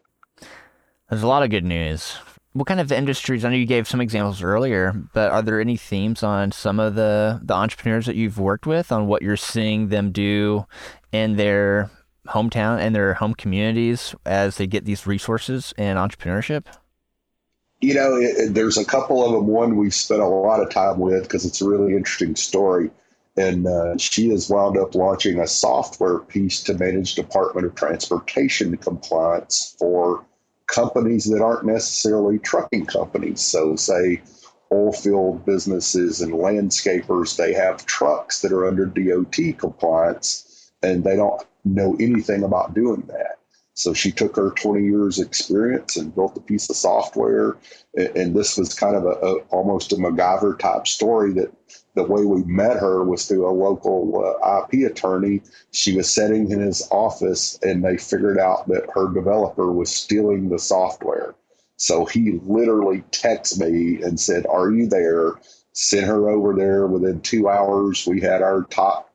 There's 1.11 1.23
a 1.23 1.26
lot 1.26 1.42
of 1.42 1.50
good 1.50 1.64
news. 1.64 2.16
What 2.54 2.66
kind 2.66 2.80
of 2.80 2.90
industries? 2.90 3.44
I 3.44 3.50
know 3.50 3.56
you 3.56 3.66
gave 3.66 3.87
some 3.87 4.00
examples 4.00 4.42
earlier, 4.42 4.94
but 5.12 5.30
are 5.30 5.42
there 5.42 5.61
any 5.61 5.76
themes 5.76 6.23
on 6.23 6.50
some 6.50 6.80
of 6.80 6.94
the 6.94 7.38
the 7.44 7.52
entrepreneurs 7.52 8.06
that 8.06 8.16
you've 8.16 8.38
worked 8.38 8.66
with 8.66 8.90
on 8.90 9.06
what 9.06 9.20
you're 9.20 9.37
seeing 9.37 9.88
them 9.88 10.11
do 10.12 10.64
in 11.12 11.37
their 11.37 11.90
hometown 12.28 12.80
and 12.80 12.94
their 12.94 13.14
home 13.14 13.35
communities 13.35 14.14
as 14.25 14.56
they 14.56 14.66
get 14.66 14.87
these 14.87 15.06
resources 15.06 15.75
and 15.76 15.99
entrepreneurship? 15.99 16.64
You 17.82 17.92
know, 17.92 18.16
it, 18.16 18.54
there's 18.54 18.78
a 18.78 18.85
couple 18.87 19.23
of 19.23 19.32
them. 19.32 19.46
One 19.46 19.76
we've 19.76 19.94
spent 19.94 20.23
a 20.23 20.26
lot 20.26 20.62
of 20.62 20.70
time 20.70 20.99
with 20.99 21.25
because 21.25 21.44
it's 21.44 21.61
a 21.61 21.68
really 21.68 21.94
interesting 21.94 22.35
story. 22.35 22.90
And 23.37 23.66
uh, 23.66 23.99
she 23.99 24.31
has 24.31 24.49
wound 24.49 24.78
up 24.78 24.95
launching 24.95 25.38
a 25.38 25.47
software 25.47 26.21
piece 26.21 26.62
to 26.64 26.75
manage 26.75 27.14
Department 27.14 27.66
of 27.66 27.75
Transportation 27.75 28.76
compliance 28.78 29.76
for 29.78 30.25
companies 30.66 31.25
that 31.26 31.43
aren't 31.43 31.66
necessarily 31.66 32.38
trucking 32.38 32.87
companies. 32.87 33.40
So, 33.43 33.76
say, 33.76 34.23
oil 34.73 34.93
field 34.93 35.45
businesses 35.45 36.21
and 36.21 36.33
landscapers, 36.33 37.37
they 37.37 37.52
have 37.52 37.87
trucks 37.87 38.40
that 38.40 38.52
are 38.52 38.66
under 38.66 38.87
DOT 38.87 39.59
compliance 39.59 40.73
and 40.83 41.05
they 41.05 41.16
don't 41.16 41.43
know 41.64 41.97
anything 42.00 42.43
about 42.43 42.75
doing 42.75 43.02
that. 43.09 43.36
So 43.76 43.92
she 43.92 44.11
took 44.11 44.35
her 44.37 44.52
20 44.52 44.83
years 44.83 45.18
experience 45.18 45.99
and 45.99 46.14
built 46.14 46.37
a 46.38 46.40
piece 46.40 46.71
of 46.71 46.76
software. 46.76 47.59
And 47.95 48.35
this 48.35 48.56
was 48.56 48.73
kind 48.73 48.97
of 48.97 49.04
a, 49.04 49.11
a 49.11 49.35
almost 49.50 49.92
a 49.92 49.97
MacGyver 49.97 50.59
type 50.59 50.87
story 50.87 51.35
that 51.35 51.52
the 51.95 52.02
way 52.02 52.25
we 52.25 52.42
met 52.45 52.78
her 52.78 53.04
was 53.04 53.26
through 53.26 53.47
a 53.47 53.52
local 53.52 54.35
uh, 54.42 54.62
IP 54.62 54.90
attorney. 54.90 55.42
She 55.73 55.95
was 55.95 56.09
sitting 56.09 56.50
in 56.50 56.61
his 56.61 56.88
office 56.90 57.59
and 57.62 57.85
they 57.85 57.99
figured 57.99 58.38
out 58.38 58.66
that 58.68 58.88
her 58.95 59.12
developer 59.12 59.71
was 59.71 59.95
stealing 59.95 60.49
the 60.49 60.59
software. 60.59 61.35
So 61.76 62.06
he 62.06 62.40
literally 62.45 63.04
texted 63.11 63.61
me 63.61 64.02
and 64.02 64.18
said, 64.18 64.47
Are 64.47 64.73
you 64.73 64.87
there? 64.87 65.35
Sent 65.75 66.06
her 66.06 66.30
over 66.30 66.54
there 66.54 66.87
within 66.87 67.21
two 67.21 67.50
hours. 67.50 68.06
We 68.06 68.23
had 68.23 68.40
our 68.40 68.62
top 68.71 69.11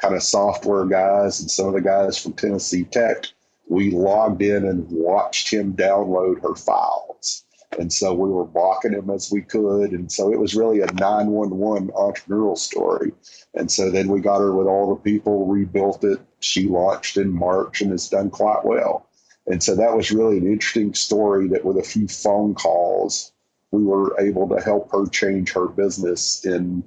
kind 0.00 0.14
of 0.14 0.22
software 0.22 0.86
guys 0.86 1.38
and 1.40 1.50
some 1.50 1.66
of 1.66 1.74
the 1.74 1.82
guys 1.82 2.16
from 2.16 2.32
Tennessee 2.32 2.84
Tech. 2.84 3.26
We 3.68 3.90
logged 3.90 4.42
in 4.42 4.64
and 4.64 4.86
watched 4.90 5.50
him 5.50 5.74
download 5.74 6.42
her 6.42 6.54
files. 6.54 7.44
And 7.78 7.92
so 7.92 8.14
we 8.14 8.30
were 8.30 8.44
blocking 8.44 8.92
him 8.92 9.10
as 9.10 9.30
we 9.30 9.42
could. 9.42 9.90
And 9.90 10.10
so 10.10 10.32
it 10.32 10.38
was 10.38 10.54
really 10.54 10.80
a 10.80 10.92
911 10.92 11.88
entrepreneurial 11.88 12.56
story. 12.56 13.12
And 13.54 13.70
so 13.70 13.90
then 13.90 14.08
we 14.08 14.20
got 14.20 14.40
her 14.40 14.54
with 14.54 14.66
all 14.66 14.88
the 14.94 15.00
people, 15.00 15.46
rebuilt 15.46 16.04
it. 16.04 16.20
She 16.40 16.68
launched 16.68 17.16
in 17.16 17.32
March 17.32 17.82
and 17.82 17.90
has 17.90 18.08
done 18.08 18.30
quite 18.30 18.64
well. 18.64 19.08
And 19.46 19.62
so 19.62 19.76
that 19.76 19.96
was 19.96 20.10
really 20.10 20.38
an 20.38 20.46
interesting 20.46 20.94
story 20.94 21.48
that 21.48 21.64
with 21.64 21.76
a 21.76 21.82
few 21.82 22.08
phone 22.08 22.54
calls, 22.54 23.32
we 23.70 23.84
were 23.84 24.18
able 24.18 24.48
to 24.48 24.60
help 24.60 24.90
her 24.92 25.06
change 25.06 25.52
her 25.52 25.68
business 25.68 26.44
in 26.44 26.82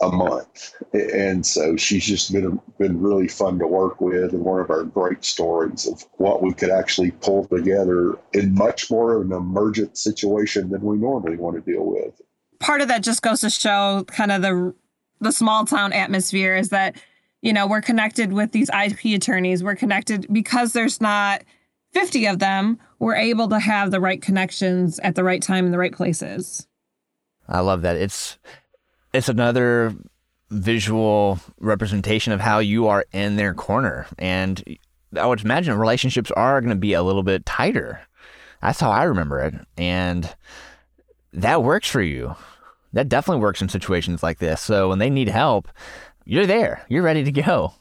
a 0.00 0.10
month. 0.10 0.74
And 0.92 1.44
so 1.44 1.76
she's 1.76 2.04
just 2.04 2.32
been 2.32 2.60
been 2.78 3.00
really 3.00 3.28
fun 3.28 3.58
to 3.58 3.66
work 3.66 4.00
with 4.00 4.32
and 4.32 4.44
one 4.44 4.60
of 4.60 4.70
our 4.70 4.84
great 4.84 5.24
stories 5.24 5.86
of 5.86 6.04
what 6.14 6.42
we 6.42 6.52
could 6.52 6.70
actually 6.70 7.12
pull 7.12 7.46
together 7.46 8.18
in 8.32 8.54
much 8.54 8.90
more 8.90 9.14
of 9.14 9.26
an 9.26 9.32
emergent 9.32 9.96
situation 9.96 10.70
than 10.70 10.82
we 10.82 10.96
normally 10.96 11.36
want 11.36 11.56
to 11.56 11.72
deal 11.72 11.84
with. 11.84 12.20
Part 12.58 12.80
of 12.80 12.88
that 12.88 13.02
just 13.02 13.22
goes 13.22 13.40
to 13.42 13.50
show 13.50 14.04
kind 14.08 14.32
of 14.32 14.42
the 14.42 14.74
the 15.20 15.32
small 15.32 15.64
town 15.64 15.92
atmosphere 15.92 16.56
is 16.56 16.70
that 16.70 16.96
you 17.40 17.52
know 17.52 17.66
we're 17.66 17.80
connected 17.80 18.32
with 18.32 18.52
these 18.52 18.70
IP 18.70 19.14
attorneys. 19.14 19.62
We're 19.62 19.76
connected 19.76 20.26
because 20.32 20.72
there's 20.72 21.00
not 21.00 21.44
50 21.92 22.26
of 22.26 22.40
them. 22.40 22.78
We're 22.98 23.14
able 23.14 23.48
to 23.48 23.60
have 23.60 23.92
the 23.92 24.00
right 24.00 24.20
connections 24.20 24.98
at 25.00 25.14
the 25.14 25.22
right 25.22 25.40
time 25.40 25.66
in 25.66 25.72
the 25.72 25.78
right 25.78 25.94
places. 25.94 26.66
I 27.48 27.60
love 27.60 27.82
that. 27.82 27.96
It's 27.96 28.38
it's 29.14 29.28
another 29.28 29.94
visual 30.50 31.38
representation 31.58 32.32
of 32.32 32.40
how 32.40 32.58
you 32.58 32.88
are 32.88 33.06
in 33.12 33.36
their 33.36 33.54
corner. 33.54 34.06
And 34.18 34.62
I 35.16 35.26
would 35.26 35.42
imagine 35.42 35.78
relationships 35.78 36.30
are 36.32 36.60
going 36.60 36.70
to 36.70 36.76
be 36.76 36.92
a 36.92 37.02
little 37.02 37.22
bit 37.22 37.46
tighter. 37.46 38.00
That's 38.60 38.80
how 38.80 38.90
I 38.90 39.04
remember 39.04 39.40
it. 39.40 39.54
And 39.78 40.34
that 41.32 41.62
works 41.62 41.88
for 41.88 42.02
you. 42.02 42.34
That 42.92 43.08
definitely 43.08 43.40
works 43.40 43.62
in 43.62 43.68
situations 43.68 44.22
like 44.22 44.38
this. 44.38 44.60
So 44.60 44.88
when 44.88 44.98
they 44.98 45.10
need 45.10 45.28
help, 45.28 45.68
you're 46.24 46.46
there. 46.46 46.84
You're 46.88 47.02
ready 47.02 47.24
to 47.24 47.32
go. 47.32 47.74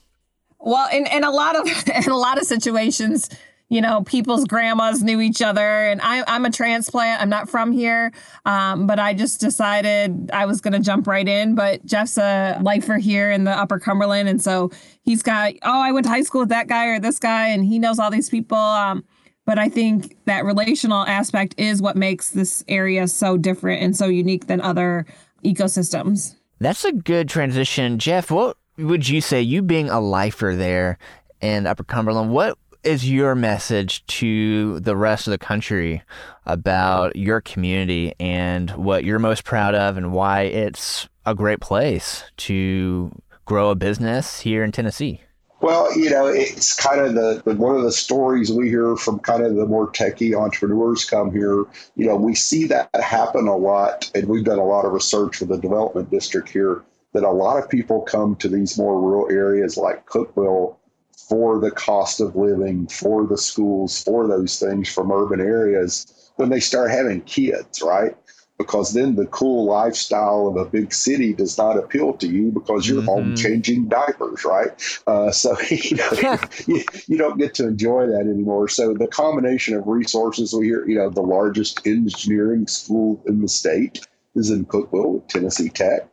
Well, 0.59 0.89
in, 0.91 1.05
in 1.07 1.23
a 1.23 1.31
lot 1.31 1.55
of 1.55 1.67
in 2.05 2.11
a 2.11 2.17
lot 2.17 2.37
of 2.37 2.45
situations, 2.45 3.29
you 3.73 3.81
know, 3.81 4.03
people's 4.03 4.45
grandmas 4.45 5.01
knew 5.01 5.19
each 5.19 5.41
other. 5.41 5.87
And 5.87 5.99
I, 6.03 6.23
I'm 6.27 6.45
a 6.45 6.51
transplant. 6.51 7.19
I'm 7.19 7.29
not 7.29 7.49
from 7.49 7.71
here. 7.71 8.11
Um, 8.45 8.85
but 8.85 8.99
I 8.99 9.15
just 9.15 9.39
decided 9.39 10.29
I 10.31 10.45
was 10.45 10.61
going 10.61 10.73
to 10.73 10.79
jump 10.79 11.07
right 11.07 11.27
in. 11.27 11.55
But 11.55 11.83
Jeff's 11.83 12.19
a 12.19 12.59
lifer 12.61 12.97
here 12.97 13.31
in 13.31 13.45
the 13.45 13.51
upper 13.51 13.79
Cumberland. 13.79 14.29
And 14.29 14.39
so 14.39 14.69
he's 15.01 15.23
got, 15.23 15.53
oh, 15.63 15.81
I 15.81 15.91
went 15.91 16.05
to 16.05 16.11
high 16.11 16.21
school 16.21 16.41
with 16.41 16.49
that 16.49 16.67
guy 16.67 16.85
or 16.85 16.99
this 16.99 17.17
guy, 17.17 17.47
and 17.47 17.65
he 17.65 17.79
knows 17.79 17.97
all 17.97 18.11
these 18.11 18.29
people. 18.29 18.59
Um, 18.59 19.03
but 19.47 19.57
I 19.57 19.69
think 19.69 20.17
that 20.25 20.45
relational 20.45 21.03
aspect 21.07 21.55
is 21.57 21.81
what 21.81 21.95
makes 21.95 22.29
this 22.29 22.63
area 22.67 23.07
so 23.07 23.37
different 23.37 23.81
and 23.81 23.97
so 23.97 24.05
unique 24.05 24.45
than 24.45 24.61
other 24.61 25.07
ecosystems. 25.43 26.35
That's 26.59 26.85
a 26.85 26.91
good 26.91 27.27
transition. 27.27 27.97
Jeff, 27.97 28.29
what 28.29 28.55
would 28.77 29.09
you 29.09 29.19
say, 29.19 29.41
you 29.41 29.63
being 29.63 29.89
a 29.89 29.99
lifer 29.99 30.53
there 30.55 30.99
in 31.41 31.65
Upper 31.65 31.83
Cumberland, 31.83 32.31
what 32.31 32.57
is 32.83 33.09
your 33.09 33.35
message 33.35 34.05
to 34.07 34.79
the 34.79 34.95
rest 34.95 35.27
of 35.27 35.31
the 35.31 35.37
country 35.37 36.01
about 36.45 37.15
your 37.15 37.41
community 37.41 38.13
and 38.19 38.71
what 38.71 39.03
you're 39.03 39.19
most 39.19 39.43
proud 39.43 39.73
of 39.73 39.97
and 39.97 40.11
why 40.11 40.41
it's 40.41 41.07
a 41.25 41.33
great 41.33 41.61
place 41.61 42.23
to 42.37 43.11
grow 43.45 43.69
a 43.69 43.75
business 43.75 44.41
here 44.41 44.63
in 44.63 44.71
Tennessee? 44.71 45.21
Well, 45.61 45.97
you 45.97 46.09
know, 46.09 46.27
it's 46.27 46.75
kind 46.75 46.99
of 46.99 47.13
the, 47.13 47.41
the, 47.45 47.55
one 47.55 47.73
of 47.73 47.83
the 47.83 47.91
stories 47.91 48.51
we 48.51 48.67
hear 48.67 48.97
from 48.97 49.19
kind 49.19 49.45
of 49.45 49.55
the 49.55 49.65
more 49.65 49.89
techie 49.89 50.37
entrepreneurs 50.37 51.05
come 51.05 51.31
here. 51.31 51.63
You 51.95 52.07
know, 52.07 52.17
we 52.17 52.35
see 52.35 52.65
that 52.65 52.89
happen 52.93 53.47
a 53.47 53.55
lot, 53.55 54.11
and 54.13 54.27
we've 54.27 54.43
done 54.43 54.59
a 54.59 54.65
lot 54.65 54.83
of 54.83 54.91
research 54.91 55.39
with 55.39 55.47
the 55.47 55.57
development 55.57 56.11
district 56.11 56.49
here. 56.49 56.83
That 57.13 57.23
a 57.23 57.31
lot 57.31 57.63
of 57.63 57.69
people 57.69 58.01
come 58.01 58.35
to 58.37 58.49
these 58.49 58.77
more 58.77 58.99
rural 58.99 59.31
areas 59.31 59.77
like 59.77 60.05
Cookeville 60.05 60.75
for 61.15 61.59
the 61.59 61.71
cost 61.71 62.19
of 62.19 62.35
living, 62.35 62.87
for 62.87 63.25
the 63.25 63.37
schools, 63.37 64.01
for 64.03 64.27
those 64.27 64.59
things 64.59 64.89
from 64.89 65.11
urban 65.11 65.39
areas 65.39 66.31
when 66.35 66.49
they 66.49 66.59
start 66.59 66.91
having 66.91 67.21
kids, 67.21 67.81
right? 67.81 68.15
Because 68.57 68.93
then 68.93 69.15
the 69.15 69.25
cool 69.27 69.65
lifestyle 69.65 70.47
of 70.47 70.55
a 70.55 70.65
big 70.65 70.93
city 70.93 71.33
does 71.33 71.57
not 71.57 71.77
appeal 71.77 72.13
to 72.13 72.27
you 72.27 72.51
because 72.51 72.87
you're 72.87 72.99
mm-hmm. 72.99 73.07
home 73.07 73.35
changing 73.35 73.87
diapers, 73.87 74.45
right? 74.45 74.69
Uh, 75.07 75.31
so 75.31 75.57
you, 75.69 75.97
know, 75.97 76.37
you, 76.67 76.83
you, 77.07 77.17
don't 77.17 77.39
get 77.39 77.55
to 77.55 77.67
enjoy 77.67 78.05
that 78.07 78.21
anymore. 78.21 78.67
So 78.67 78.93
the 78.93 79.07
combination 79.07 79.75
of 79.75 79.87
resources 79.87 80.53
we 80.53 80.67
hear, 80.67 80.87
you 80.87 80.95
know, 80.95 81.09
the 81.09 81.21
largest 81.21 81.85
engineering 81.85 82.67
school 82.67 83.21
in 83.27 83.41
the 83.41 83.49
state 83.49 84.05
is 84.35 84.49
in 84.49 84.65
Cookeville, 84.65 85.27
Tennessee 85.27 85.69
Tech. 85.69 86.07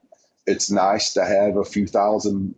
It's 0.46 0.70
nice 0.70 1.12
to 1.14 1.24
have 1.24 1.56
a 1.56 1.64
few 1.64 1.86
thousand 1.86 2.54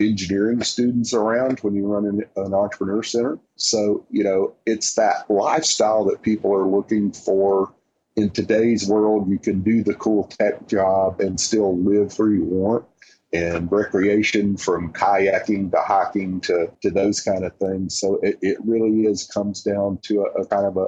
engineering 0.00 0.62
students 0.62 1.14
around 1.14 1.58
when 1.60 1.74
you 1.74 1.86
run 1.86 2.04
an, 2.04 2.22
an, 2.36 2.52
entrepreneur 2.52 3.02
center. 3.02 3.38
So, 3.56 4.04
you 4.10 4.22
know, 4.22 4.54
it's 4.66 4.94
that 4.94 5.30
lifestyle 5.30 6.04
that 6.06 6.22
people 6.22 6.52
are 6.54 6.66
looking 6.66 7.12
for 7.12 7.72
in 8.16 8.30
today's 8.30 8.86
world. 8.86 9.30
You 9.30 9.38
can 9.38 9.62
do 9.62 9.82
the 9.82 9.94
cool 9.94 10.24
tech 10.24 10.66
job 10.68 11.20
and 11.20 11.40
still 11.40 11.78
live 11.78 12.18
where 12.18 12.30
you 12.30 12.44
want. 12.44 12.84
And 13.32 13.70
recreation 13.70 14.56
from 14.56 14.92
kayaking 14.92 15.72
to 15.72 15.80
hiking 15.80 16.40
to, 16.42 16.70
to 16.80 16.90
those 16.90 17.20
kind 17.20 17.44
of 17.44 17.54
things. 17.56 17.98
So 17.98 18.18
it, 18.22 18.38
it 18.40 18.56
really 18.64 19.06
is 19.06 19.26
comes 19.26 19.62
down 19.62 19.98
to 20.02 20.22
a, 20.22 20.42
a 20.42 20.46
kind 20.46 20.64
of 20.64 20.76
a, 20.76 20.86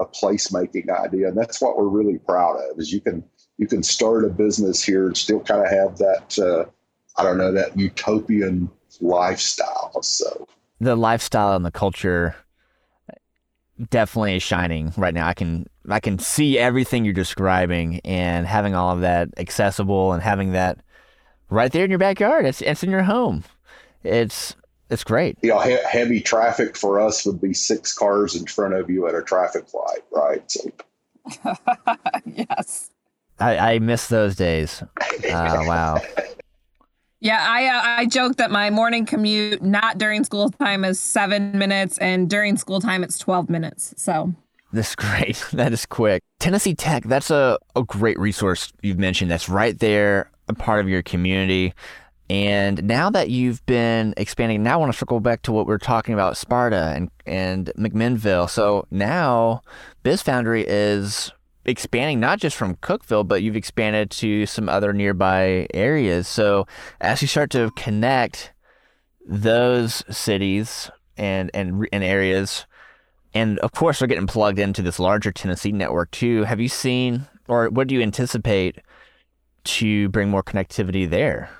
a 0.00 0.06
placemaking 0.06 0.90
idea, 0.90 1.28
and 1.28 1.38
that's 1.38 1.62
what 1.62 1.78
we're 1.78 1.88
really 1.88 2.18
proud 2.18 2.56
of. 2.56 2.78
Is 2.78 2.92
you 2.92 3.00
can 3.00 3.24
you 3.58 3.66
can 3.66 3.82
start 3.82 4.24
a 4.24 4.28
business 4.28 4.82
here 4.82 5.06
and 5.06 5.16
still 5.16 5.40
kind 5.40 5.62
of 5.62 5.70
have 5.70 5.98
that 5.98 6.38
uh, 6.38 6.70
I 7.18 7.22
don't 7.24 7.38
know 7.38 7.52
that 7.52 7.76
utopian 7.76 8.70
lifestyle. 9.00 10.02
So 10.02 10.46
the 10.80 10.96
lifestyle 10.96 11.56
and 11.56 11.64
the 11.64 11.70
culture 11.70 12.36
definitely 13.90 14.36
is 14.36 14.42
shining 14.42 14.92
right 14.96 15.14
now. 15.14 15.26
I 15.26 15.34
can 15.34 15.66
I 15.88 16.00
can 16.00 16.18
see 16.18 16.58
everything 16.58 17.04
you're 17.04 17.14
describing 17.14 18.00
and 18.04 18.46
having 18.46 18.74
all 18.74 18.94
of 18.94 19.00
that 19.00 19.28
accessible 19.36 20.12
and 20.12 20.22
having 20.22 20.52
that 20.52 20.78
right 21.50 21.72
there 21.72 21.84
in 21.84 21.90
your 21.90 21.98
backyard. 21.98 22.46
It's 22.46 22.62
it's 22.62 22.82
in 22.82 22.90
your 22.90 23.02
home. 23.02 23.44
It's 24.04 24.54
it's 24.90 25.04
great. 25.04 25.38
You 25.42 25.50
know, 25.50 25.60
he- 25.60 25.78
heavy 25.88 26.20
traffic 26.20 26.76
for 26.76 27.00
us 27.00 27.26
would 27.26 27.40
be 27.40 27.52
six 27.52 27.92
cars 27.92 28.34
in 28.34 28.46
front 28.46 28.74
of 28.74 28.88
you 28.88 29.06
at 29.06 29.14
a 29.14 29.22
traffic 29.22 29.64
light, 29.74 30.04
right? 30.10 30.50
So. 30.50 30.70
yes. 32.24 32.90
I, 33.40 33.74
I 33.74 33.78
miss 33.78 34.08
those 34.08 34.36
days. 34.36 34.82
Uh, 35.28 35.62
wow. 35.66 36.00
Yeah, 37.20 37.44
I 37.46 37.66
uh, 37.66 37.82
I 38.02 38.06
joke 38.06 38.36
that 38.36 38.50
my 38.50 38.70
morning 38.70 39.04
commute 39.04 39.62
not 39.62 39.98
during 39.98 40.22
school 40.22 40.50
time 40.50 40.84
is 40.84 41.00
seven 41.00 41.58
minutes, 41.58 41.98
and 41.98 42.30
during 42.30 42.56
school 42.56 42.80
time 42.80 43.02
it's 43.02 43.18
twelve 43.18 43.50
minutes. 43.50 43.92
So 43.96 44.34
that's 44.72 44.94
great. 44.94 45.44
That 45.52 45.72
is 45.72 45.86
quick. 45.86 46.22
Tennessee 46.38 46.74
Tech. 46.74 47.04
That's 47.04 47.30
a, 47.30 47.58
a 47.74 47.82
great 47.82 48.18
resource 48.18 48.72
you've 48.82 48.98
mentioned. 48.98 49.30
That's 49.30 49.48
right 49.48 49.78
there, 49.78 50.30
a 50.48 50.54
part 50.54 50.80
of 50.80 50.88
your 50.88 51.02
community. 51.02 51.74
And 52.30 52.84
now 52.84 53.08
that 53.10 53.30
you've 53.30 53.64
been 53.64 54.12
expanding, 54.18 54.62
now 54.62 54.74
I 54.74 54.76
want 54.76 54.92
to 54.92 54.98
circle 54.98 55.18
back 55.18 55.42
to 55.42 55.52
what 55.52 55.66
we 55.66 55.72
are 55.72 55.78
talking 55.78 56.12
about 56.12 56.36
Sparta 56.36 56.92
and, 56.94 57.10
and 57.26 57.72
McMinnville. 57.78 58.50
So 58.50 58.86
now 58.90 59.62
Biz 60.02 60.22
Foundry 60.22 60.64
is 60.68 61.32
expanding 61.68 62.18
not 62.18 62.40
just 62.40 62.56
from 62.56 62.76
Cookeville, 62.76 63.28
but 63.28 63.42
you've 63.42 63.56
expanded 63.56 64.10
to 64.12 64.46
some 64.46 64.68
other 64.68 64.92
nearby 64.92 65.66
areas. 65.74 66.26
So 66.26 66.66
as 67.00 67.20
you 67.22 67.28
start 67.28 67.50
to 67.50 67.70
connect 67.72 68.52
those 69.26 70.02
cities 70.10 70.90
and 71.16 71.50
and 71.52 71.86
and 71.92 72.02
areas, 72.02 72.66
and 73.34 73.58
of 73.58 73.72
course 73.72 73.98
they're 73.98 74.08
getting 74.08 74.26
plugged 74.26 74.58
into 74.58 74.82
this 74.82 74.98
larger 74.98 75.30
Tennessee 75.30 75.72
network 75.72 76.10
too. 76.10 76.44
Have 76.44 76.60
you 76.60 76.68
seen, 76.68 77.26
or 77.46 77.68
what 77.68 77.86
do 77.86 77.94
you 77.94 78.02
anticipate 78.02 78.78
to 79.64 80.08
bring 80.08 80.30
more 80.30 80.42
connectivity 80.42 81.08
there? 81.08 81.50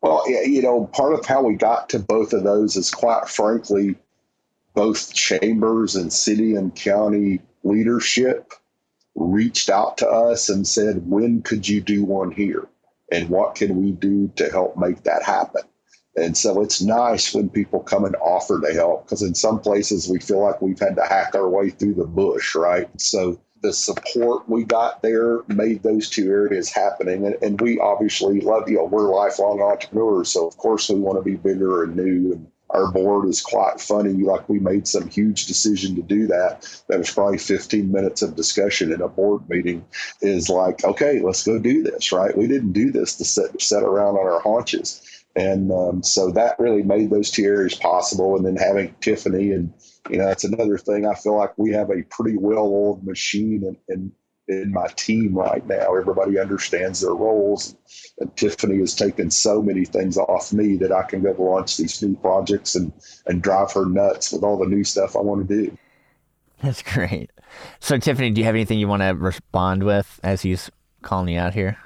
Well, 0.00 0.28
you 0.28 0.62
know, 0.62 0.86
part 0.86 1.14
of 1.14 1.26
how 1.26 1.42
we 1.42 1.54
got 1.54 1.88
to 1.90 1.98
both 1.98 2.32
of 2.32 2.44
those 2.44 2.76
is 2.76 2.90
quite 2.90 3.28
frankly, 3.28 3.96
both 4.74 5.12
chambers 5.14 5.96
and 5.96 6.12
city 6.12 6.54
and 6.54 6.74
county 6.74 7.40
leadership 7.64 8.52
reached 9.14 9.70
out 9.70 9.98
to 9.98 10.08
us 10.08 10.48
and 10.48 10.66
said, 10.66 11.08
when 11.08 11.42
could 11.42 11.68
you 11.68 11.80
do 11.80 12.04
one 12.04 12.30
here? 12.30 12.68
And 13.10 13.28
what 13.28 13.54
can 13.54 13.82
we 13.82 13.92
do 13.92 14.32
to 14.36 14.50
help 14.50 14.76
make 14.76 15.02
that 15.04 15.22
happen? 15.22 15.62
And 16.16 16.36
so 16.36 16.60
it's 16.60 16.82
nice 16.82 17.34
when 17.34 17.48
people 17.48 17.80
come 17.80 18.04
and 18.04 18.16
offer 18.16 18.60
to 18.60 18.72
help 18.74 19.04
because 19.04 19.22
in 19.22 19.34
some 19.34 19.60
places 19.60 20.08
we 20.08 20.18
feel 20.18 20.42
like 20.42 20.60
we've 20.60 20.78
had 20.78 20.96
to 20.96 21.04
hack 21.04 21.34
our 21.34 21.48
way 21.48 21.70
through 21.70 21.94
the 21.94 22.06
bush, 22.06 22.54
right? 22.54 22.88
So 23.00 23.40
the 23.62 23.72
support 23.72 24.48
we 24.48 24.64
got 24.64 25.02
there 25.02 25.40
made 25.48 25.82
those 25.82 26.10
two 26.10 26.28
areas 26.28 26.70
happening. 26.70 27.26
And, 27.26 27.36
and 27.42 27.60
we 27.60 27.78
obviously 27.78 28.40
love, 28.40 28.68
you 28.68 28.82
we're 28.84 29.14
lifelong 29.14 29.62
entrepreneurs. 29.62 30.30
So 30.30 30.46
of 30.46 30.56
course 30.58 30.90
we 30.90 31.00
want 31.00 31.16
to 31.18 31.22
be 31.22 31.36
bigger 31.36 31.84
and 31.84 31.96
new 31.96 32.32
and 32.32 32.46
our 32.72 32.90
board 32.90 33.28
is 33.28 33.40
quite 33.40 33.80
funny. 33.80 34.12
Like 34.12 34.48
we 34.48 34.58
made 34.58 34.88
some 34.88 35.08
huge 35.08 35.46
decision 35.46 35.94
to 35.96 36.02
do 36.02 36.26
that. 36.28 36.66
That 36.88 36.98
was 36.98 37.10
probably 37.10 37.38
15 37.38 37.90
minutes 37.90 38.22
of 38.22 38.36
discussion 38.36 38.92
in 38.92 39.00
a 39.00 39.08
board 39.08 39.48
meeting. 39.48 39.84
Is 40.20 40.48
like, 40.48 40.84
okay, 40.84 41.20
let's 41.20 41.44
go 41.44 41.58
do 41.58 41.82
this. 41.82 42.12
Right? 42.12 42.36
We 42.36 42.46
didn't 42.46 42.72
do 42.72 42.90
this 42.90 43.16
to 43.16 43.24
sit 43.24 43.60
sit 43.60 43.82
around 43.82 44.16
on 44.16 44.26
our 44.26 44.40
haunches, 44.40 45.02
and 45.36 45.70
um, 45.72 46.02
so 46.02 46.30
that 46.32 46.58
really 46.58 46.82
made 46.82 47.10
those 47.10 47.30
two 47.30 47.44
areas 47.44 47.74
possible. 47.74 48.36
And 48.36 48.44
then 48.44 48.56
having 48.56 48.94
Tiffany 49.00 49.52
and 49.52 49.72
you 50.10 50.18
know, 50.18 50.26
that's 50.26 50.44
another 50.44 50.78
thing. 50.78 51.06
I 51.06 51.14
feel 51.14 51.36
like 51.36 51.56
we 51.56 51.70
have 51.72 51.90
a 51.90 52.02
pretty 52.02 52.36
well-oiled 52.36 53.04
machine, 53.04 53.62
and, 53.64 53.76
and 53.88 54.12
in 54.48 54.72
my 54.72 54.86
team 54.96 55.34
right 55.34 55.66
now. 55.66 55.94
Everybody 55.96 56.38
understands 56.38 57.00
their 57.00 57.14
roles. 57.14 57.76
And 58.18 58.34
Tiffany 58.36 58.78
has 58.78 58.94
taken 58.94 59.30
so 59.30 59.62
many 59.62 59.84
things 59.84 60.18
off 60.18 60.52
me 60.52 60.76
that 60.76 60.92
I 60.92 61.02
can 61.02 61.22
go 61.22 61.34
launch 61.38 61.76
these 61.76 62.02
new 62.02 62.16
projects 62.16 62.74
and, 62.74 62.92
and 63.26 63.42
drive 63.42 63.72
her 63.72 63.86
nuts 63.86 64.32
with 64.32 64.42
all 64.42 64.58
the 64.58 64.66
new 64.66 64.84
stuff 64.84 65.16
I 65.16 65.20
want 65.20 65.48
to 65.48 65.54
do. 65.64 65.78
That's 66.62 66.82
great. 66.82 67.30
So, 67.80 67.98
Tiffany, 67.98 68.30
do 68.30 68.40
you 68.40 68.44
have 68.44 68.54
anything 68.54 68.78
you 68.78 68.88
want 68.88 69.02
to 69.02 69.10
respond 69.10 69.82
with 69.82 70.20
as 70.22 70.42
he's 70.42 70.70
calling 71.02 71.28
you 71.28 71.38
out 71.38 71.54
here? 71.54 71.76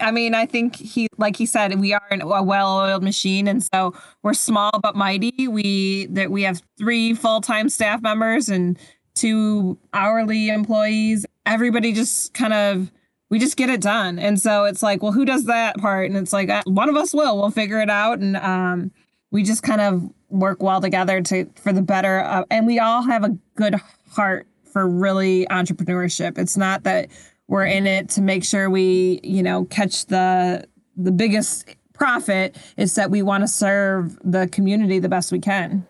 I 0.00 0.10
mean, 0.10 0.34
I 0.34 0.46
think 0.46 0.76
he, 0.76 1.08
like 1.18 1.36
he 1.36 1.46
said, 1.46 1.78
we 1.78 1.92
are 1.92 2.02
a 2.10 2.42
well-oiled 2.42 3.02
machine, 3.02 3.46
and 3.46 3.62
so 3.62 3.94
we're 4.22 4.34
small 4.34 4.72
but 4.82 4.96
mighty. 4.96 5.46
We 5.48 6.06
that 6.06 6.30
we 6.30 6.42
have 6.42 6.62
three 6.78 7.14
full-time 7.14 7.68
staff 7.68 8.02
members 8.02 8.48
and 8.48 8.78
two 9.14 9.78
hourly 9.92 10.48
employees, 10.48 11.26
everybody 11.46 11.92
just 11.92 12.34
kind 12.34 12.52
of 12.52 12.90
we 13.32 13.38
just 13.38 13.56
get 13.56 13.70
it 13.70 13.80
done. 13.80 14.18
And 14.18 14.38
so 14.38 14.64
it's 14.64 14.82
like, 14.82 15.02
well, 15.02 15.12
who 15.12 15.24
does 15.24 15.46
that 15.46 15.78
part? 15.78 16.10
And 16.10 16.18
it's 16.18 16.34
like 16.34 16.50
uh, 16.50 16.62
one 16.66 16.90
of 16.90 16.96
us 16.96 17.14
will. 17.14 17.38
We'll 17.38 17.50
figure 17.50 17.80
it 17.80 17.88
out, 17.88 18.18
and 18.18 18.36
um, 18.36 18.92
we 19.30 19.42
just 19.42 19.62
kind 19.62 19.80
of 19.80 20.10
work 20.28 20.62
well 20.62 20.82
together 20.82 21.22
to 21.22 21.48
for 21.56 21.72
the 21.72 21.80
better. 21.80 22.20
Uh, 22.20 22.44
and 22.50 22.66
we 22.66 22.78
all 22.78 23.02
have 23.02 23.24
a 23.24 23.36
good 23.54 23.74
heart 24.10 24.46
for 24.70 24.86
really 24.86 25.46
entrepreneurship. 25.46 26.36
It's 26.36 26.58
not 26.58 26.82
that 26.82 27.08
we're 27.48 27.64
in 27.64 27.86
it 27.86 28.10
to 28.10 28.22
make 28.22 28.44
sure 28.44 28.68
we, 28.68 29.20
you 29.22 29.42
know, 29.42 29.64
catch 29.64 30.06
the 30.06 30.66
the 30.96 31.12
biggest 31.12 31.74
profit. 31.94 32.56
It's 32.76 32.96
that 32.96 33.10
we 33.10 33.22
want 33.22 33.44
to 33.44 33.48
serve 33.48 34.18
the 34.22 34.46
community 34.48 34.98
the 34.98 35.08
best 35.08 35.32
we 35.32 35.38
can. 35.38 35.86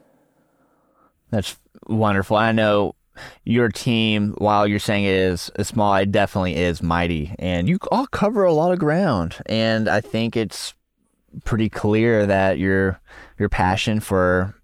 That's 1.30 1.56
wonderful. 1.88 2.36
I 2.36 2.52
know 2.52 2.94
your 3.44 3.68
team, 3.68 4.34
while 4.38 4.66
you're 4.66 4.78
saying 4.78 5.04
it 5.04 5.14
is 5.14 5.50
a 5.56 5.64
small, 5.64 5.94
it 5.96 6.12
definitely 6.12 6.56
is 6.56 6.82
mighty. 6.82 7.34
And 7.38 7.68
you 7.68 7.78
all 7.90 8.06
cover 8.06 8.44
a 8.44 8.52
lot 8.52 8.72
of 8.72 8.78
ground. 8.78 9.36
And 9.46 9.88
I 9.88 10.00
think 10.00 10.36
it's 10.36 10.74
pretty 11.44 11.68
clear 11.68 12.26
that 12.26 12.58
your 12.58 13.00
your 13.38 13.48
passion 13.48 14.00
for 14.00 14.54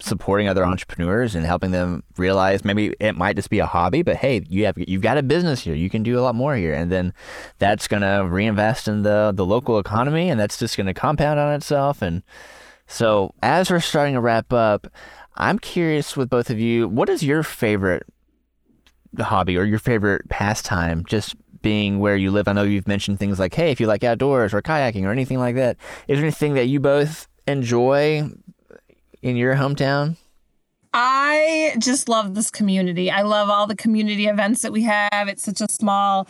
supporting 0.00 0.48
other 0.48 0.64
entrepreneurs 0.64 1.34
and 1.34 1.44
helping 1.44 1.70
them 1.70 2.04
realize 2.16 2.64
maybe 2.64 2.94
it 3.00 3.16
might 3.16 3.36
just 3.36 3.50
be 3.50 3.58
a 3.58 3.66
hobby, 3.66 4.02
but 4.02 4.16
hey, 4.16 4.44
you 4.48 4.64
have 4.64 4.76
you've 4.76 5.02
got 5.02 5.18
a 5.18 5.22
business 5.22 5.60
here. 5.60 5.74
You 5.74 5.90
can 5.90 6.02
do 6.02 6.18
a 6.18 6.22
lot 6.22 6.34
more 6.34 6.56
here. 6.56 6.74
And 6.74 6.90
then 6.90 7.12
that's 7.58 7.88
gonna 7.88 8.26
reinvest 8.26 8.88
in 8.88 9.02
the 9.02 9.32
the 9.34 9.46
local 9.46 9.78
economy 9.78 10.30
and 10.30 10.38
that's 10.38 10.58
just 10.58 10.76
gonna 10.76 10.94
compound 10.94 11.40
on 11.40 11.54
itself. 11.54 12.02
And 12.02 12.22
so 12.86 13.34
as 13.42 13.70
we're 13.70 13.80
starting 13.80 14.14
to 14.14 14.20
wrap 14.20 14.52
up, 14.52 14.86
I'm 15.38 15.58
curious 15.58 16.16
with 16.16 16.28
both 16.28 16.50
of 16.50 16.58
you, 16.58 16.88
what 16.88 17.08
is 17.08 17.22
your 17.22 17.42
favorite 17.42 18.04
hobby 19.18 19.56
or 19.56 19.64
your 19.64 19.78
favorite 19.78 20.28
pastime? 20.28 21.04
Just 21.06 21.36
being 21.62 22.00
where 22.00 22.16
you 22.16 22.30
live. 22.30 22.48
I 22.48 22.52
know 22.52 22.64
you've 22.64 22.88
mentioned 22.88 23.18
things 23.18 23.38
like, 23.38 23.54
hey, 23.54 23.70
if 23.70 23.80
you 23.80 23.86
like 23.86 24.04
outdoors 24.04 24.52
or 24.52 24.60
kayaking 24.60 25.04
or 25.04 25.12
anything 25.12 25.38
like 25.38 25.54
that. 25.56 25.76
Is 26.08 26.18
there 26.18 26.24
anything 26.24 26.54
that 26.54 26.66
you 26.66 26.80
both 26.80 27.28
enjoy 27.46 28.28
in 29.22 29.36
your 29.36 29.54
hometown? 29.54 30.16
I 30.92 31.76
just 31.78 32.08
love 32.08 32.34
this 32.34 32.50
community. 32.50 33.10
I 33.10 33.22
love 33.22 33.48
all 33.50 33.66
the 33.66 33.76
community 33.76 34.26
events 34.26 34.62
that 34.62 34.72
we 34.72 34.82
have. 34.82 35.28
It's 35.28 35.42
such 35.42 35.60
a 35.60 35.70
small 35.70 36.26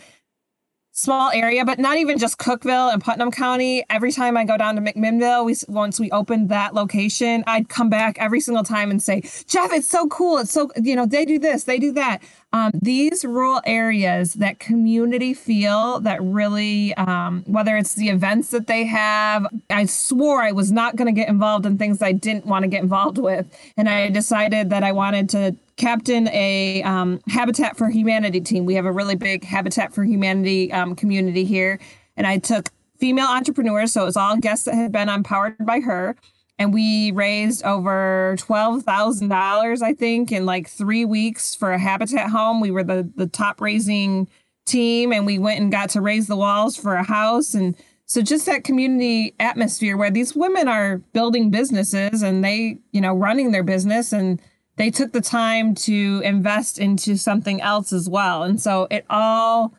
small 0.99 1.31
area, 1.31 1.63
but 1.63 1.79
not 1.79 1.97
even 1.97 2.17
just 2.17 2.37
Cookeville 2.37 2.91
and 2.91 3.01
Putnam 3.01 3.31
County. 3.31 3.83
Every 3.89 4.11
time 4.11 4.35
I 4.35 4.43
go 4.43 4.57
down 4.57 4.75
to 4.75 4.81
McMinnville, 4.81 5.45
we 5.45 5.55
once 5.67 5.99
we 5.99 6.11
opened 6.11 6.49
that 6.49 6.73
location, 6.73 7.43
I'd 7.47 7.69
come 7.69 7.89
back 7.89 8.17
every 8.19 8.41
single 8.41 8.63
time 8.63 8.91
and 8.91 9.01
say, 9.01 9.21
Jeff, 9.47 9.71
it's 9.71 9.87
so 9.87 10.07
cool. 10.07 10.39
It's 10.39 10.51
so 10.51 10.69
you 10.81 10.95
know 10.95 11.05
they 11.05 11.25
do 11.25 11.39
this, 11.39 11.63
they 11.63 11.79
do 11.79 11.91
that. 11.93 12.21
Um, 12.51 12.71
these 12.73 13.23
rural 13.23 13.61
areas, 13.65 14.33
that 14.35 14.59
community 14.59 15.35
feel, 15.35 15.99
that 15.99 16.19
really, 16.21 16.95
um, 16.95 17.43
whether 17.45 17.77
it's 17.77 17.93
the 17.93 18.09
events 18.09 18.49
that 18.49 18.65
they 18.65 18.85
have, 18.85 19.45
I 19.69 19.85
swore 19.85 20.41
I 20.41 20.51
was 20.51 20.71
not 20.71 20.95
going 20.95 21.05
to 21.05 21.11
get 21.11 21.29
involved 21.29 21.67
in 21.67 21.77
things 21.77 22.01
I 22.01 22.11
didn't 22.11 22.47
want 22.47 22.63
to 22.63 22.67
get 22.67 22.81
involved 22.81 23.19
with, 23.19 23.45
and 23.77 23.87
I 23.87 24.09
decided 24.09 24.71
that 24.71 24.83
I 24.83 24.91
wanted 24.93 25.29
to 25.29 25.55
captain 25.79 26.27
a 26.29 26.83
um, 26.83 27.21
Habitat 27.27 27.77
for 27.77 27.89
Humanity 27.89 28.41
team. 28.41 28.65
We 28.65 28.75
have 28.75 28.85
a 28.85 28.91
really 28.91 29.15
big 29.15 29.43
Habitat 29.43 29.93
for 29.93 30.03
Humanity 30.03 30.71
um, 30.73 30.95
community 30.95 31.45
here. 31.45 31.79
And 32.17 32.27
I 32.27 32.37
took 32.37 32.69
female 32.99 33.27
entrepreneurs, 33.27 33.93
so 33.93 34.01
it 34.03 34.05
was 34.05 34.17
all 34.17 34.35
guests 34.37 34.65
that 34.65 34.75
had 34.75 34.91
been 34.91 35.07
empowered 35.07 35.55
by 35.65 35.79
her. 35.79 36.15
And 36.59 36.73
we 36.73 37.11
raised 37.11 37.63
over 37.63 38.35
$12,000, 38.37 39.81
I 39.81 39.93
think, 39.93 40.31
in 40.33 40.45
like 40.45 40.67
three 40.67 41.05
weeks 41.05 41.55
for 41.55 41.71
a 41.71 41.79
Habitat 41.79 42.29
home. 42.29 42.59
We 42.59 42.69
were 42.69 42.83
the, 42.83 43.09
the 43.15 43.27
top 43.27 43.61
raising 43.61 44.27
team, 44.65 45.13
and 45.13 45.25
we 45.25 45.39
went 45.39 45.61
and 45.61 45.71
got 45.71 45.89
to 45.91 46.01
raise 46.01 46.27
the 46.27 46.35
walls 46.35 46.75
for 46.75 46.95
a 46.95 47.03
house. 47.03 47.53
And 47.53 47.77
so 48.05 48.21
just 48.21 48.45
that 48.45 48.65
community 48.65 49.35
atmosphere 49.39 49.95
where 49.95 50.11
these 50.11 50.35
women 50.35 50.67
are 50.67 50.97
building 51.13 51.49
businesses 51.49 52.21
and 52.21 52.43
they, 52.43 52.79
you 52.91 52.99
know, 52.99 53.15
running 53.15 53.51
their 53.51 53.63
business 53.63 54.11
and 54.11 54.41
they 54.75 54.91
took 54.91 55.13
the 55.13 55.21
time 55.21 55.75
to 55.75 56.21
invest 56.25 56.77
into 56.77 57.17
something 57.17 57.61
else 57.61 57.93
as 57.93 58.09
well. 58.09 58.43
And 58.43 58.59
so 58.59 58.87
it 58.91 59.05
all, 59.09 59.73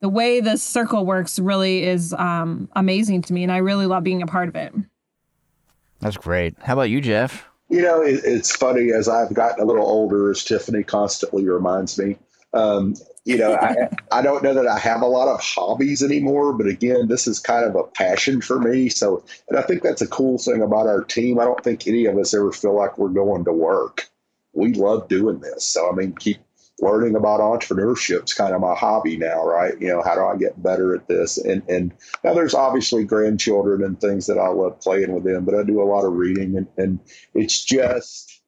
the 0.00 0.08
way 0.08 0.40
the 0.40 0.56
circle 0.56 1.06
works 1.06 1.38
really 1.38 1.84
is 1.84 2.12
um, 2.14 2.68
amazing 2.74 3.22
to 3.22 3.32
me. 3.32 3.42
And 3.42 3.52
I 3.52 3.58
really 3.58 3.86
love 3.86 4.02
being 4.02 4.22
a 4.22 4.26
part 4.26 4.48
of 4.48 4.56
it. 4.56 4.74
That's 6.04 6.18
great. 6.18 6.54
How 6.60 6.74
about 6.74 6.90
you, 6.90 7.00
Jeff? 7.00 7.48
You 7.70 7.80
know, 7.80 8.02
it, 8.02 8.20
it's 8.24 8.54
funny 8.54 8.92
as 8.92 9.08
I've 9.08 9.32
gotten 9.32 9.64
a 9.64 9.66
little 9.66 9.86
older, 9.86 10.30
as 10.30 10.44
Tiffany 10.44 10.82
constantly 10.82 11.48
reminds 11.48 11.98
me. 11.98 12.18
Um, 12.52 12.94
you 13.24 13.38
know, 13.38 13.54
I, 13.54 13.88
I 14.12 14.20
don't 14.20 14.42
know 14.42 14.52
that 14.52 14.66
I 14.66 14.78
have 14.78 15.00
a 15.00 15.06
lot 15.06 15.28
of 15.28 15.40
hobbies 15.40 16.02
anymore, 16.02 16.52
but 16.52 16.66
again, 16.66 17.08
this 17.08 17.26
is 17.26 17.40
kind 17.40 17.64
of 17.64 17.74
a 17.74 17.84
passion 17.84 18.42
for 18.42 18.60
me. 18.60 18.90
So, 18.90 19.24
and 19.48 19.58
I 19.58 19.62
think 19.62 19.82
that's 19.82 20.02
a 20.02 20.06
cool 20.06 20.36
thing 20.36 20.60
about 20.60 20.86
our 20.86 21.02
team. 21.02 21.40
I 21.40 21.44
don't 21.44 21.64
think 21.64 21.86
any 21.86 22.04
of 22.04 22.18
us 22.18 22.34
ever 22.34 22.52
feel 22.52 22.76
like 22.76 22.98
we're 22.98 23.08
going 23.08 23.46
to 23.46 23.52
work. 23.52 24.10
We 24.52 24.74
love 24.74 25.08
doing 25.08 25.38
this. 25.38 25.66
So, 25.66 25.90
I 25.90 25.94
mean, 25.94 26.12
keep 26.12 26.36
learning 26.80 27.14
about 27.14 27.40
entrepreneurship 27.40 28.24
is 28.24 28.34
kind 28.34 28.54
of 28.54 28.60
my 28.60 28.74
hobby 28.74 29.16
now, 29.16 29.44
right? 29.46 29.80
You 29.80 29.88
know, 29.88 30.02
how 30.02 30.14
do 30.14 30.24
I 30.24 30.36
get 30.36 30.62
better 30.62 30.94
at 30.94 31.06
this? 31.08 31.38
And 31.38 31.62
and 31.68 31.92
now 32.22 32.34
there's 32.34 32.54
obviously 32.54 33.04
grandchildren 33.04 33.82
and 33.82 34.00
things 34.00 34.26
that 34.26 34.38
I 34.38 34.48
love 34.48 34.80
playing 34.80 35.12
with 35.12 35.24
them, 35.24 35.44
but 35.44 35.54
I 35.54 35.62
do 35.62 35.82
a 35.82 35.84
lot 35.84 36.04
of 36.04 36.12
reading 36.14 36.56
and, 36.56 36.66
and 36.76 36.98
it's 37.34 37.64
just 37.64 38.42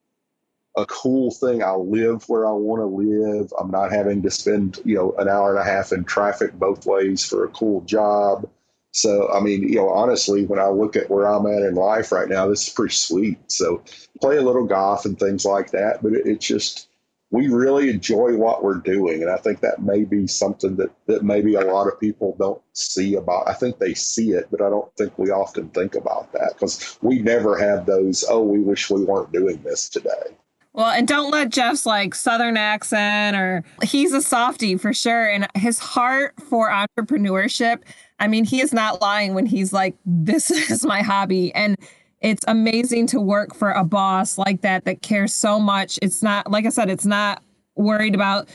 a 0.76 0.84
cool 0.86 1.30
thing. 1.30 1.62
I 1.62 1.72
live 1.72 2.28
where 2.28 2.46
I 2.46 2.52
want 2.52 2.80
to 2.82 2.86
live. 2.86 3.52
I'm 3.58 3.70
not 3.70 3.92
having 3.92 4.22
to 4.22 4.30
spend, 4.30 4.78
you 4.84 4.94
know, 4.96 5.14
an 5.18 5.28
hour 5.28 5.56
and 5.56 5.58
a 5.58 5.70
half 5.70 5.92
in 5.92 6.04
traffic 6.04 6.52
both 6.54 6.84
ways 6.84 7.24
for 7.24 7.44
a 7.44 7.48
cool 7.48 7.80
job. 7.82 8.48
So, 8.92 9.30
I 9.30 9.40
mean, 9.40 9.62
you 9.68 9.76
know, 9.76 9.90
honestly, 9.90 10.46
when 10.46 10.58
I 10.58 10.68
look 10.68 10.96
at 10.96 11.10
where 11.10 11.26
I'm 11.26 11.46
at 11.46 11.62
in 11.62 11.74
life 11.74 12.12
right 12.12 12.28
now, 12.28 12.46
this 12.46 12.66
is 12.66 12.72
pretty 12.72 12.94
sweet. 12.94 13.38
So, 13.50 13.82
play 14.22 14.38
a 14.38 14.42
little 14.42 14.64
golf 14.64 15.04
and 15.04 15.18
things 15.18 15.44
like 15.44 15.70
that, 15.72 16.02
but 16.02 16.12
it, 16.14 16.26
it's 16.26 16.46
just, 16.46 16.85
we 17.30 17.48
really 17.48 17.90
enjoy 17.90 18.36
what 18.36 18.62
we're 18.62 18.78
doing. 18.78 19.22
And 19.22 19.30
I 19.30 19.36
think 19.36 19.60
that 19.60 19.82
may 19.82 20.04
be 20.04 20.26
something 20.26 20.76
that, 20.76 20.90
that 21.06 21.24
maybe 21.24 21.54
a 21.54 21.60
lot 21.60 21.88
of 21.88 21.98
people 21.98 22.36
don't 22.38 22.62
see 22.72 23.16
about. 23.16 23.48
I 23.48 23.54
think 23.54 23.78
they 23.78 23.94
see 23.94 24.30
it, 24.30 24.46
but 24.50 24.62
I 24.62 24.70
don't 24.70 24.94
think 24.96 25.18
we 25.18 25.30
often 25.30 25.68
think 25.70 25.96
about 25.96 26.32
that 26.32 26.54
because 26.54 26.98
we 27.02 27.20
never 27.20 27.58
have 27.58 27.86
those, 27.86 28.24
oh, 28.28 28.42
we 28.42 28.60
wish 28.60 28.90
we 28.90 29.04
weren't 29.04 29.32
doing 29.32 29.60
this 29.62 29.88
today. 29.88 30.36
Well, 30.72 30.90
and 30.90 31.08
don't 31.08 31.30
let 31.30 31.48
Jeff's 31.48 31.86
like 31.86 32.14
southern 32.14 32.58
accent 32.58 33.34
or 33.34 33.64
he's 33.82 34.12
a 34.12 34.20
softie 34.20 34.76
for 34.76 34.92
sure. 34.92 35.26
And 35.26 35.48
his 35.54 35.78
heart 35.78 36.34
for 36.50 36.70
entrepreneurship, 36.70 37.82
I 38.20 38.28
mean, 38.28 38.44
he 38.44 38.60
is 38.60 38.74
not 38.74 39.00
lying 39.00 39.34
when 39.34 39.46
he's 39.46 39.72
like, 39.72 39.96
this 40.04 40.50
is 40.70 40.84
my 40.84 41.02
hobby. 41.02 41.52
And 41.54 41.76
it's 42.20 42.44
amazing 42.48 43.06
to 43.08 43.20
work 43.20 43.54
for 43.54 43.70
a 43.70 43.84
boss 43.84 44.38
like 44.38 44.62
that 44.62 44.84
that 44.84 45.02
cares 45.02 45.34
so 45.34 45.60
much. 45.60 45.98
It's 46.02 46.22
not, 46.22 46.50
like 46.50 46.66
I 46.66 46.70
said, 46.70 46.90
it's 46.90 47.06
not 47.06 47.42
worried 47.74 48.14
about 48.14 48.48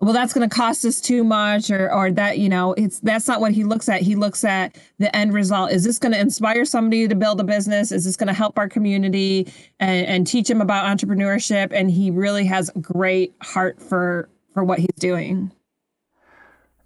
well 0.00 0.12
that's 0.12 0.32
going 0.32 0.46
to 0.46 0.54
cost 0.54 0.84
us 0.84 1.00
too 1.00 1.22
much 1.22 1.70
or 1.70 1.90
or 1.92 2.10
that 2.10 2.38
you 2.38 2.48
know 2.48 2.72
it's 2.74 2.98
that's 3.00 3.28
not 3.28 3.40
what 3.40 3.52
he 3.52 3.64
looks 3.64 3.88
at. 3.88 4.02
He 4.02 4.16
looks 4.16 4.44
at 4.44 4.76
the 4.98 5.14
end 5.16 5.32
result. 5.32 5.70
Is 5.70 5.84
this 5.84 5.98
going 5.98 6.12
to 6.12 6.20
inspire 6.20 6.64
somebody 6.64 7.06
to 7.08 7.14
build 7.14 7.40
a 7.40 7.44
business? 7.44 7.92
Is 7.92 8.04
this 8.04 8.16
going 8.16 8.26
to 8.26 8.34
help 8.34 8.58
our 8.58 8.68
community 8.68 9.52
and, 9.80 10.06
and 10.06 10.26
teach 10.26 10.50
him 10.50 10.60
about 10.60 10.84
entrepreneurship? 10.84 11.68
And 11.72 11.90
he 11.90 12.10
really 12.10 12.44
has 12.46 12.70
great 12.80 13.34
heart 13.40 13.80
for 13.80 14.28
for 14.52 14.64
what 14.64 14.78
he's 14.78 14.88
doing 14.98 15.50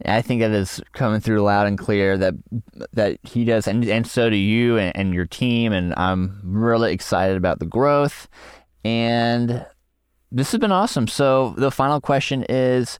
I 0.04 0.22
think 0.22 0.40
that 0.40 0.52
is 0.52 0.80
coming 0.92 1.20
through 1.20 1.42
loud 1.42 1.66
and 1.66 1.76
clear 1.76 2.16
that 2.18 2.34
that 2.92 3.18
he 3.22 3.44
does, 3.44 3.66
and 3.66 3.84
and 3.84 4.06
so 4.06 4.30
do 4.30 4.36
you 4.36 4.78
and, 4.78 4.96
and 4.96 5.14
your 5.14 5.26
team. 5.26 5.72
And 5.72 5.94
I'm 5.96 6.40
really 6.44 6.92
excited 6.92 7.36
about 7.36 7.58
the 7.58 7.66
growth. 7.66 8.28
And 8.84 9.66
this 10.30 10.52
has 10.52 10.60
been 10.60 10.72
awesome. 10.72 11.08
So 11.08 11.54
the 11.56 11.70
final 11.70 12.00
question 12.00 12.44
is 12.48 12.98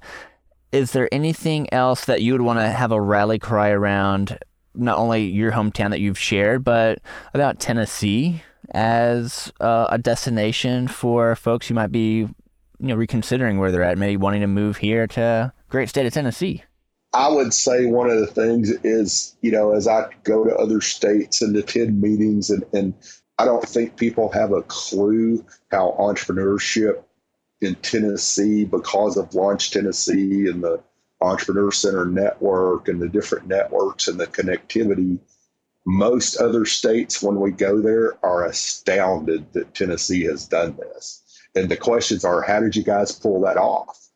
is 0.73 0.93
there 0.93 1.09
anything 1.13 1.73
else 1.73 2.05
that 2.05 2.23
you 2.23 2.33
would 2.33 2.43
want 2.43 2.59
to 2.59 2.69
have 2.69 2.93
a 2.93 3.01
rally 3.01 3.39
cry 3.39 3.71
around 3.71 4.39
not 4.75 4.99
only 4.99 5.25
your 5.25 5.53
hometown 5.53 5.91
that 5.91 6.01
you've 6.01 6.19
shared 6.19 6.63
but 6.63 6.99
about 7.33 7.59
Tennessee 7.59 8.43
as 8.73 9.51
uh, 9.61 9.87
a 9.89 9.99
destination 9.99 10.87
for 10.87 11.35
folks 11.35 11.69
who 11.69 11.75
might 11.75 11.91
be 11.91 12.19
you 12.19 12.37
know 12.81 12.95
reconsidering 12.95 13.59
where 13.59 13.73
they're 13.73 13.83
at 13.83 13.97
maybe 13.97 14.17
wanting 14.17 14.43
to 14.43 14.47
move 14.47 14.77
here 14.77 15.07
to 15.07 15.53
great 15.71 15.89
state 15.89 16.07
of 16.07 16.13
Tennessee 16.13 16.63
I 17.15 17.29
would 17.29 17.55
say 17.55 17.87
one 17.87 18.11
of 18.11 18.19
the 18.19 18.27
things 18.27 18.71
is, 18.85 19.35
you 19.41 19.51
know, 19.51 19.73
as 19.73 19.89
I 19.89 20.11
go 20.25 20.45
to 20.45 20.55
other 20.55 20.81
states 20.81 21.41
and 21.41 21.57
attend 21.57 22.01
meetings, 22.01 22.51
and, 22.51 22.65
and 22.73 22.95
I 23.39 23.45
don't 23.45 23.67
think 23.67 23.97
people 23.97 24.31
have 24.33 24.53
a 24.53 24.63
clue 24.63 25.45
how 25.71 25.97
entrepreneurship 25.99 27.03
in 27.61 27.75
Tennessee 27.77 28.65
because 28.65 29.17
of 29.17 29.35
Launch 29.35 29.71
Tennessee 29.71 30.49
and 30.49 30.63
the 30.63 30.81
Entrepreneur 31.21 31.73
Center 31.73 32.05
network 32.05 32.89
and 32.89 33.01
the 33.01 33.09
different 33.09 33.49
networks 33.49 34.07
and 34.07 34.21
the 34.21 34.27
connectivity. 34.27 35.19
Most 35.87 36.37
other 36.37 36.67
states, 36.67 37.23
when 37.23 37.41
we 37.41 37.51
go 37.51 37.81
there, 37.81 38.15
are 38.25 38.45
astounded 38.45 39.53
that 39.55 39.75
Tennessee 39.75 40.25
has 40.25 40.47
done 40.47 40.77
this. 40.77 41.25
And 41.55 41.71
the 41.71 41.77
questions 41.77 42.25
are, 42.25 42.43
how 42.43 42.61
did 42.61 42.77
you 42.77 42.85
guys 42.85 43.13
pull 43.13 43.41
that 43.41 43.57
off? 43.57 44.08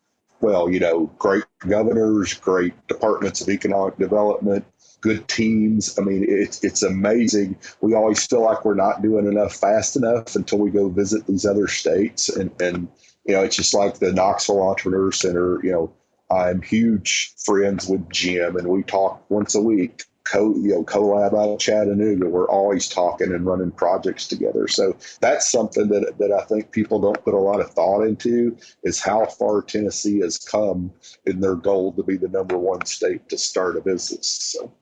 Well, 0.42 0.70
you 0.70 0.80
know, 0.80 1.06
great 1.18 1.44
governors, 1.68 2.34
great 2.34 2.74
departments 2.88 3.40
of 3.40 3.48
economic 3.48 3.96
development, 3.98 4.66
good 5.00 5.28
teams. 5.28 5.98
I 5.98 6.02
mean, 6.02 6.26
it's 6.28 6.62
it's 6.64 6.82
amazing. 6.82 7.56
We 7.80 7.94
always 7.94 8.26
feel 8.26 8.42
like 8.42 8.64
we're 8.64 8.74
not 8.74 9.02
doing 9.02 9.26
enough 9.26 9.54
fast 9.54 9.96
enough 9.96 10.36
until 10.36 10.58
we 10.58 10.70
go 10.70 10.88
visit 10.90 11.26
these 11.28 11.46
other 11.46 11.68
states 11.68 12.28
and 12.28 12.50
and 12.60 12.88
you 13.24 13.34
know, 13.34 13.44
it's 13.44 13.56
just 13.56 13.72
like 13.74 14.00
the 14.00 14.12
Knoxville 14.12 14.62
Entrepreneur 14.62 15.12
Center. 15.12 15.60
You 15.64 15.72
know, 15.72 15.92
I'm 16.30 16.62
huge 16.62 17.34
friends 17.44 17.88
with 17.88 18.10
Jim, 18.10 18.56
and 18.56 18.68
we 18.68 18.82
talk 18.82 19.24
once 19.30 19.54
a 19.54 19.62
week. 19.62 20.04
Co, 20.24 20.54
you 20.54 20.68
know, 20.68 20.84
collab 20.84 21.34
out 21.34 21.50
of 21.50 21.58
Chattanooga. 21.58 22.28
We're 22.28 22.48
always 22.48 22.88
talking 22.88 23.32
and 23.32 23.44
running 23.44 23.72
projects 23.72 24.26
together. 24.26 24.68
So 24.68 24.96
that's 25.20 25.50
something 25.50 25.88
that 25.88 26.18
that 26.18 26.32
I 26.32 26.44
think 26.44 26.70
people 26.70 27.00
don't 27.00 27.22
put 27.24 27.34
a 27.34 27.38
lot 27.38 27.60
of 27.60 27.70
thought 27.70 28.02
into 28.02 28.56
is 28.84 29.00
how 29.00 29.26
far 29.26 29.62
Tennessee 29.62 30.20
has 30.20 30.38
come 30.38 30.92
in 31.26 31.40
their 31.40 31.56
goal 31.56 31.92
to 31.94 32.02
be 32.02 32.16
the 32.16 32.28
number 32.28 32.56
one 32.56 32.84
state 32.86 33.28
to 33.30 33.38
start 33.38 33.76
a 33.76 33.80
business. 33.80 34.26
So. 34.26 34.72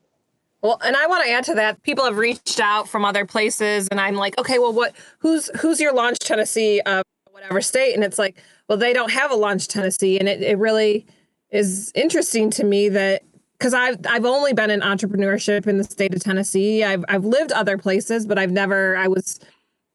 Well, 0.63 0.79
and 0.85 0.95
I 0.95 1.07
want 1.07 1.25
to 1.25 1.31
add 1.31 1.45
to 1.45 1.55
that. 1.55 1.83
People 1.85 2.05
have 2.05 2.19
reached 2.19 2.61
out 2.61 2.87
from 2.87 3.07
other 3.07 3.25
places, 3.25 3.89
and 3.91 3.99
I'm 3.99 4.17
like, 4.17 4.39
okay, 4.39 4.59
well, 4.59 4.75
what? 4.75 4.95
Who's 5.21 5.49
who's 5.59 5.81
your 5.81 5.95
launch 5.95 6.19
Tennessee 6.19 6.83
uh, 6.85 7.03
whatever 7.41 7.61
state. 7.61 7.95
And 7.95 8.05
it's 8.05 8.19
like, 8.19 8.43
well, 8.69 8.79
they 8.79 8.93
don't 8.93 9.11
have 9.11 9.31
a 9.31 9.35
launch 9.35 9.69
Tennessee. 9.69 10.19
And 10.19 10.29
it, 10.29 10.43
it 10.43 10.59
really 10.59 11.07
is 11.51 11.91
interesting 11.95 12.51
to 12.51 12.65
me 12.65 12.89
that 12.91 13.23
because 13.61 13.75
I've 13.75 13.99
I've 14.09 14.25
only 14.25 14.55
been 14.55 14.71
in 14.71 14.81
entrepreneurship 14.81 15.67
in 15.67 15.77
the 15.77 15.85
state 15.85 16.15
of 16.15 16.23
Tennessee. 16.23 16.83
I've 16.83 17.05
I've 17.09 17.25
lived 17.25 17.53
other 17.53 17.77
places, 17.77 18.27
but 18.27 18.39
I've 18.39 18.51
never 18.51 18.97
I 18.97 19.07
was 19.07 19.39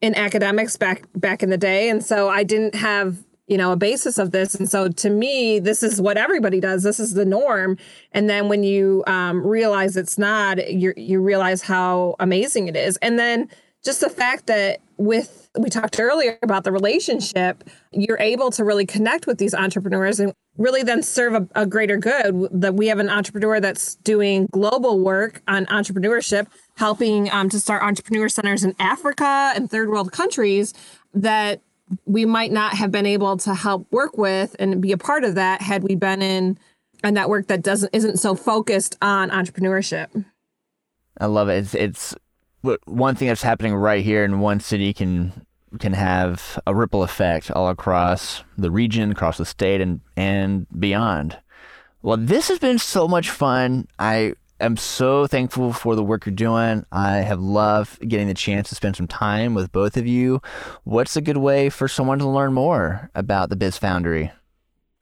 in 0.01 0.13
academics 0.13 0.77
back 0.77 1.03
back 1.15 1.41
in 1.41 1.49
the 1.49 1.57
day. 1.57 1.89
And 1.89 2.03
so 2.03 2.29
I 2.29 2.43
didn't 2.43 2.75
have 2.75 3.17
you 3.47 3.57
know 3.57 3.71
a 3.71 3.75
basis 3.75 4.17
of 4.17 4.31
this 4.31 4.55
and 4.55 4.67
so 4.67 4.89
to 4.89 5.09
me 5.09 5.59
this 5.59 5.83
is 5.83 6.01
what 6.01 6.17
everybody 6.17 6.59
does 6.59 6.81
this 6.81 6.99
is 6.99 7.13
the 7.13 7.25
norm 7.25 7.77
and 8.11 8.27
then 8.27 8.49
when 8.49 8.63
you 8.63 9.03
um, 9.05 9.45
realize 9.45 9.95
it's 9.95 10.17
not 10.17 10.73
you 10.73 10.95
you 10.97 11.21
realize 11.21 11.61
how 11.61 12.15
amazing 12.19 12.67
it 12.67 12.75
is 12.75 12.97
and 13.03 13.19
then 13.19 13.47
just 13.83 14.01
the 14.01 14.09
fact 14.09 14.47
that 14.47 14.79
with 14.97 15.49
we 15.57 15.69
talked 15.69 15.99
earlier 15.99 16.37
about 16.41 16.63
the 16.63 16.71
relationship 16.71 17.63
you're 17.91 18.19
able 18.19 18.51
to 18.51 18.63
really 18.63 18.85
connect 18.85 19.25
with 19.25 19.37
these 19.37 19.53
entrepreneurs 19.53 20.19
and 20.19 20.33
really 20.57 20.83
then 20.83 21.01
serve 21.01 21.33
a, 21.33 21.47
a, 21.55 21.65
greater 21.65 21.97
good. 21.97 22.47
That 22.51 22.75
we 22.75 22.87
have 22.87 22.99
an 22.99 23.09
entrepreneur 23.09 23.59
that's 23.59 23.95
doing 23.95 24.47
global 24.51 24.99
work 24.99 25.41
on 25.47 25.65
entrepreneurship 25.67 26.47
helping 26.77 27.31
um, 27.31 27.49
to 27.49 27.59
start 27.59 27.83
entrepreneur 27.83 28.29
centers 28.29 28.63
in 28.63 28.75
africa 28.79 29.53
and 29.55 29.69
third 29.69 29.89
world 29.89 30.11
countries 30.11 30.73
that 31.13 31.61
we 32.05 32.25
might 32.25 32.51
not 32.51 32.73
have 32.73 32.91
been 32.91 33.05
able 33.05 33.37
to 33.37 33.53
help 33.53 33.85
work 33.91 34.17
with 34.17 34.55
and 34.59 34.81
be 34.81 34.91
a 34.91 34.97
part 34.97 35.23
of 35.23 35.35
that 35.35 35.61
had 35.61 35.83
we 35.83 35.95
been 35.95 36.21
in 36.21 36.57
a 37.03 37.11
network 37.11 37.47
that 37.47 37.61
doesn't 37.61 37.93
isn't 37.93 38.17
so 38.17 38.35
focused 38.35 38.97
on 39.01 39.29
entrepreneurship. 39.29 40.25
I 41.19 41.27
love 41.27 41.49
it. 41.49 41.59
It's, 41.59 41.75
it's 41.75 42.15
one 42.85 43.15
thing 43.15 43.27
that's 43.27 43.41
happening 43.41 43.75
right 43.75 44.03
here 44.03 44.23
in 44.23 44.39
one 44.39 44.59
city 44.59 44.93
can 44.93 45.45
can 45.79 45.93
have 45.93 46.59
a 46.65 46.73
ripple 46.73 47.03
effect 47.03 47.51
all 47.51 47.69
across 47.69 48.43
the 48.57 48.71
region, 48.71 49.11
across 49.11 49.37
the 49.37 49.45
state, 49.45 49.81
and 49.81 50.01
and 50.15 50.67
beyond. 50.79 51.37
Well, 52.01 52.17
this 52.17 52.49
has 52.49 52.59
been 52.59 52.77
so 52.77 53.07
much 53.07 53.29
fun. 53.29 53.87
I 53.97 54.33
am 54.59 54.77
so 54.77 55.27
thankful 55.27 55.73
for 55.73 55.95
the 55.95 56.03
work 56.03 56.25
you're 56.25 56.35
doing. 56.35 56.85
I 56.91 57.17
have 57.17 57.39
loved 57.39 58.07
getting 58.07 58.27
the 58.27 58.33
chance 58.33 58.69
to 58.69 58.75
spend 58.75 58.95
some 58.95 59.07
time 59.07 59.53
with 59.55 59.71
both 59.71 59.97
of 59.97 60.05
you. 60.05 60.41
What's 60.83 61.15
a 61.15 61.21
good 61.21 61.37
way 61.37 61.69
for 61.69 61.87
someone 61.87 62.19
to 62.19 62.27
learn 62.27 62.53
more 62.53 63.09
about 63.15 63.49
the 63.49 63.55
Biz 63.55 63.77
Foundry? 63.79 64.31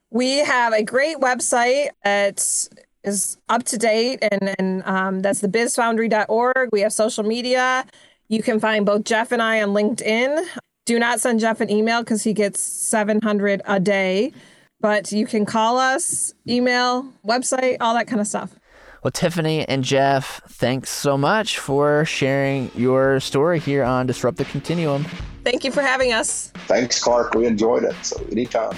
We 0.10 0.38
have 0.40 0.74
a 0.74 0.84
great 0.84 1.18
website. 1.18 1.90
It's 2.06 2.70
is 3.04 3.38
up 3.50 3.64
to 3.66 3.78
date, 3.78 4.20
and 4.22 4.56
and 4.60 4.84
um, 4.86 5.22
that's 5.22 5.42
the 5.42 5.48
bizfoundry.org. 5.48 6.70
We 6.72 6.82
have 6.82 6.94
social 6.94 7.24
media. 7.24 7.86
You 8.30 8.42
can 8.42 8.60
find 8.60 8.86
both 8.86 9.04
Jeff 9.04 9.32
and 9.32 9.42
I 9.42 9.62
on 9.62 9.70
LinkedIn. 9.70 10.46
Do 10.86 11.00
not 11.00 11.20
send 11.20 11.40
Jeff 11.40 11.62
an 11.62 11.70
email 11.70 12.02
because 12.02 12.24
he 12.24 12.34
gets 12.34 12.60
700 12.60 13.62
a 13.66 13.80
day. 13.80 14.34
But 14.82 15.14
you 15.14 15.26
can 15.26 15.46
call 15.46 15.78
us, 15.78 16.34
email, 16.48 17.08
website, 17.26 17.78
all 17.80 17.94
that 17.94 18.08
kind 18.08 18.20
of 18.20 18.28
stuff. 18.28 18.54
Well, 19.02 19.12
Tiffany 19.12 19.68
and 19.68 19.84
Jeff, 19.84 20.42
thanks 20.48 20.90
so 20.90 21.18
much 21.18 21.60
for 21.60 22.06
sharing 22.06 22.72
your 22.76 23.20
story 23.20 23.60
here 23.60 23.84
on 23.84 24.08
Disrupt 24.08 24.38
the 24.38 24.46
Continuum. 24.46 25.06
Thank 25.44 25.64
you 25.64 25.72
for 25.72 25.82
having 25.82 26.14
us. 26.14 26.52
Thanks, 26.68 27.04
Clark. 27.04 27.34
We 27.34 27.46
enjoyed 27.46 27.84
it. 27.84 27.96
So, 28.02 28.26
anytime. 28.32 28.78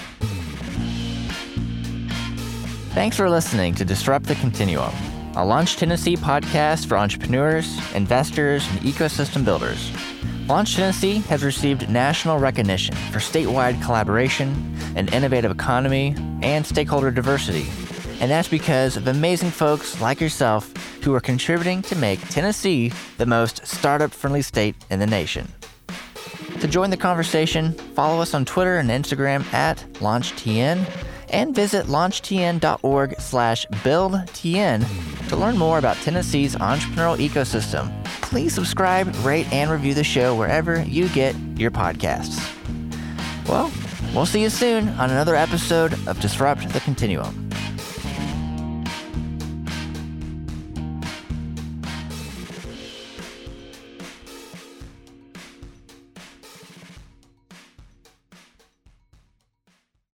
Thanks 2.96 3.18
for 3.18 3.28
listening 3.28 3.74
to 3.74 3.84
Disrupt 3.84 4.24
the 4.24 4.36
Continuum, 4.36 4.90
a 5.36 5.44
Launch 5.44 5.76
Tennessee 5.76 6.16
podcast 6.16 6.86
for 6.86 6.96
entrepreneurs, 6.96 7.78
investors, 7.94 8.66
and 8.70 8.80
ecosystem 8.80 9.44
builders. 9.44 9.92
Launch 10.48 10.76
Tennessee 10.76 11.18
has 11.28 11.44
received 11.44 11.90
national 11.90 12.38
recognition 12.38 12.94
for 13.12 13.18
statewide 13.18 13.82
collaboration, 13.82 14.74
an 14.96 15.08
innovative 15.08 15.50
economy, 15.50 16.14
and 16.40 16.64
stakeholder 16.64 17.10
diversity. 17.10 17.66
And 18.18 18.30
that's 18.30 18.48
because 18.48 18.96
of 18.96 19.06
amazing 19.08 19.50
folks 19.50 20.00
like 20.00 20.18
yourself 20.18 20.72
who 21.02 21.14
are 21.14 21.20
contributing 21.20 21.82
to 21.82 21.96
make 21.96 22.26
Tennessee 22.30 22.92
the 23.18 23.26
most 23.26 23.66
startup 23.66 24.10
friendly 24.10 24.40
state 24.40 24.74
in 24.88 25.00
the 25.00 25.06
nation. 25.06 25.52
To 26.60 26.66
join 26.66 26.88
the 26.88 26.96
conversation, 26.96 27.72
follow 27.94 28.22
us 28.22 28.32
on 28.32 28.46
Twitter 28.46 28.78
and 28.78 28.88
Instagram 28.88 29.44
at 29.52 29.84
LaunchTN 29.96 31.05
and 31.30 31.54
visit 31.54 31.86
launchtn.org 31.86 33.20
slash 33.20 33.66
buildtn 33.66 35.28
to 35.28 35.36
learn 35.36 35.56
more 35.56 35.78
about 35.78 35.96
Tennessee's 35.98 36.56
entrepreneurial 36.56 37.18
ecosystem. 37.18 38.04
Please 38.22 38.54
subscribe, 38.54 39.14
rate, 39.24 39.50
and 39.52 39.70
review 39.70 39.94
the 39.94 40.04
show 40.04 40.34
wherever 40.34 40.82
you 40.82 41.08
get 41.10 41.34
your 41.56 41.70
podcasts. 41.70 42.38
Well, 43.48 43.72
we'll 44.14 44.26
see 44.26 44.42
you 44.42 44.50
soon 44.50 44.88
on 44.90 45.10
another 45.10 45.34
episode 45.36 45.92
of 46.08 46.20
Disrupt 46.20 46.72
the 46.72 46.80
Continuum. 46.80 47.45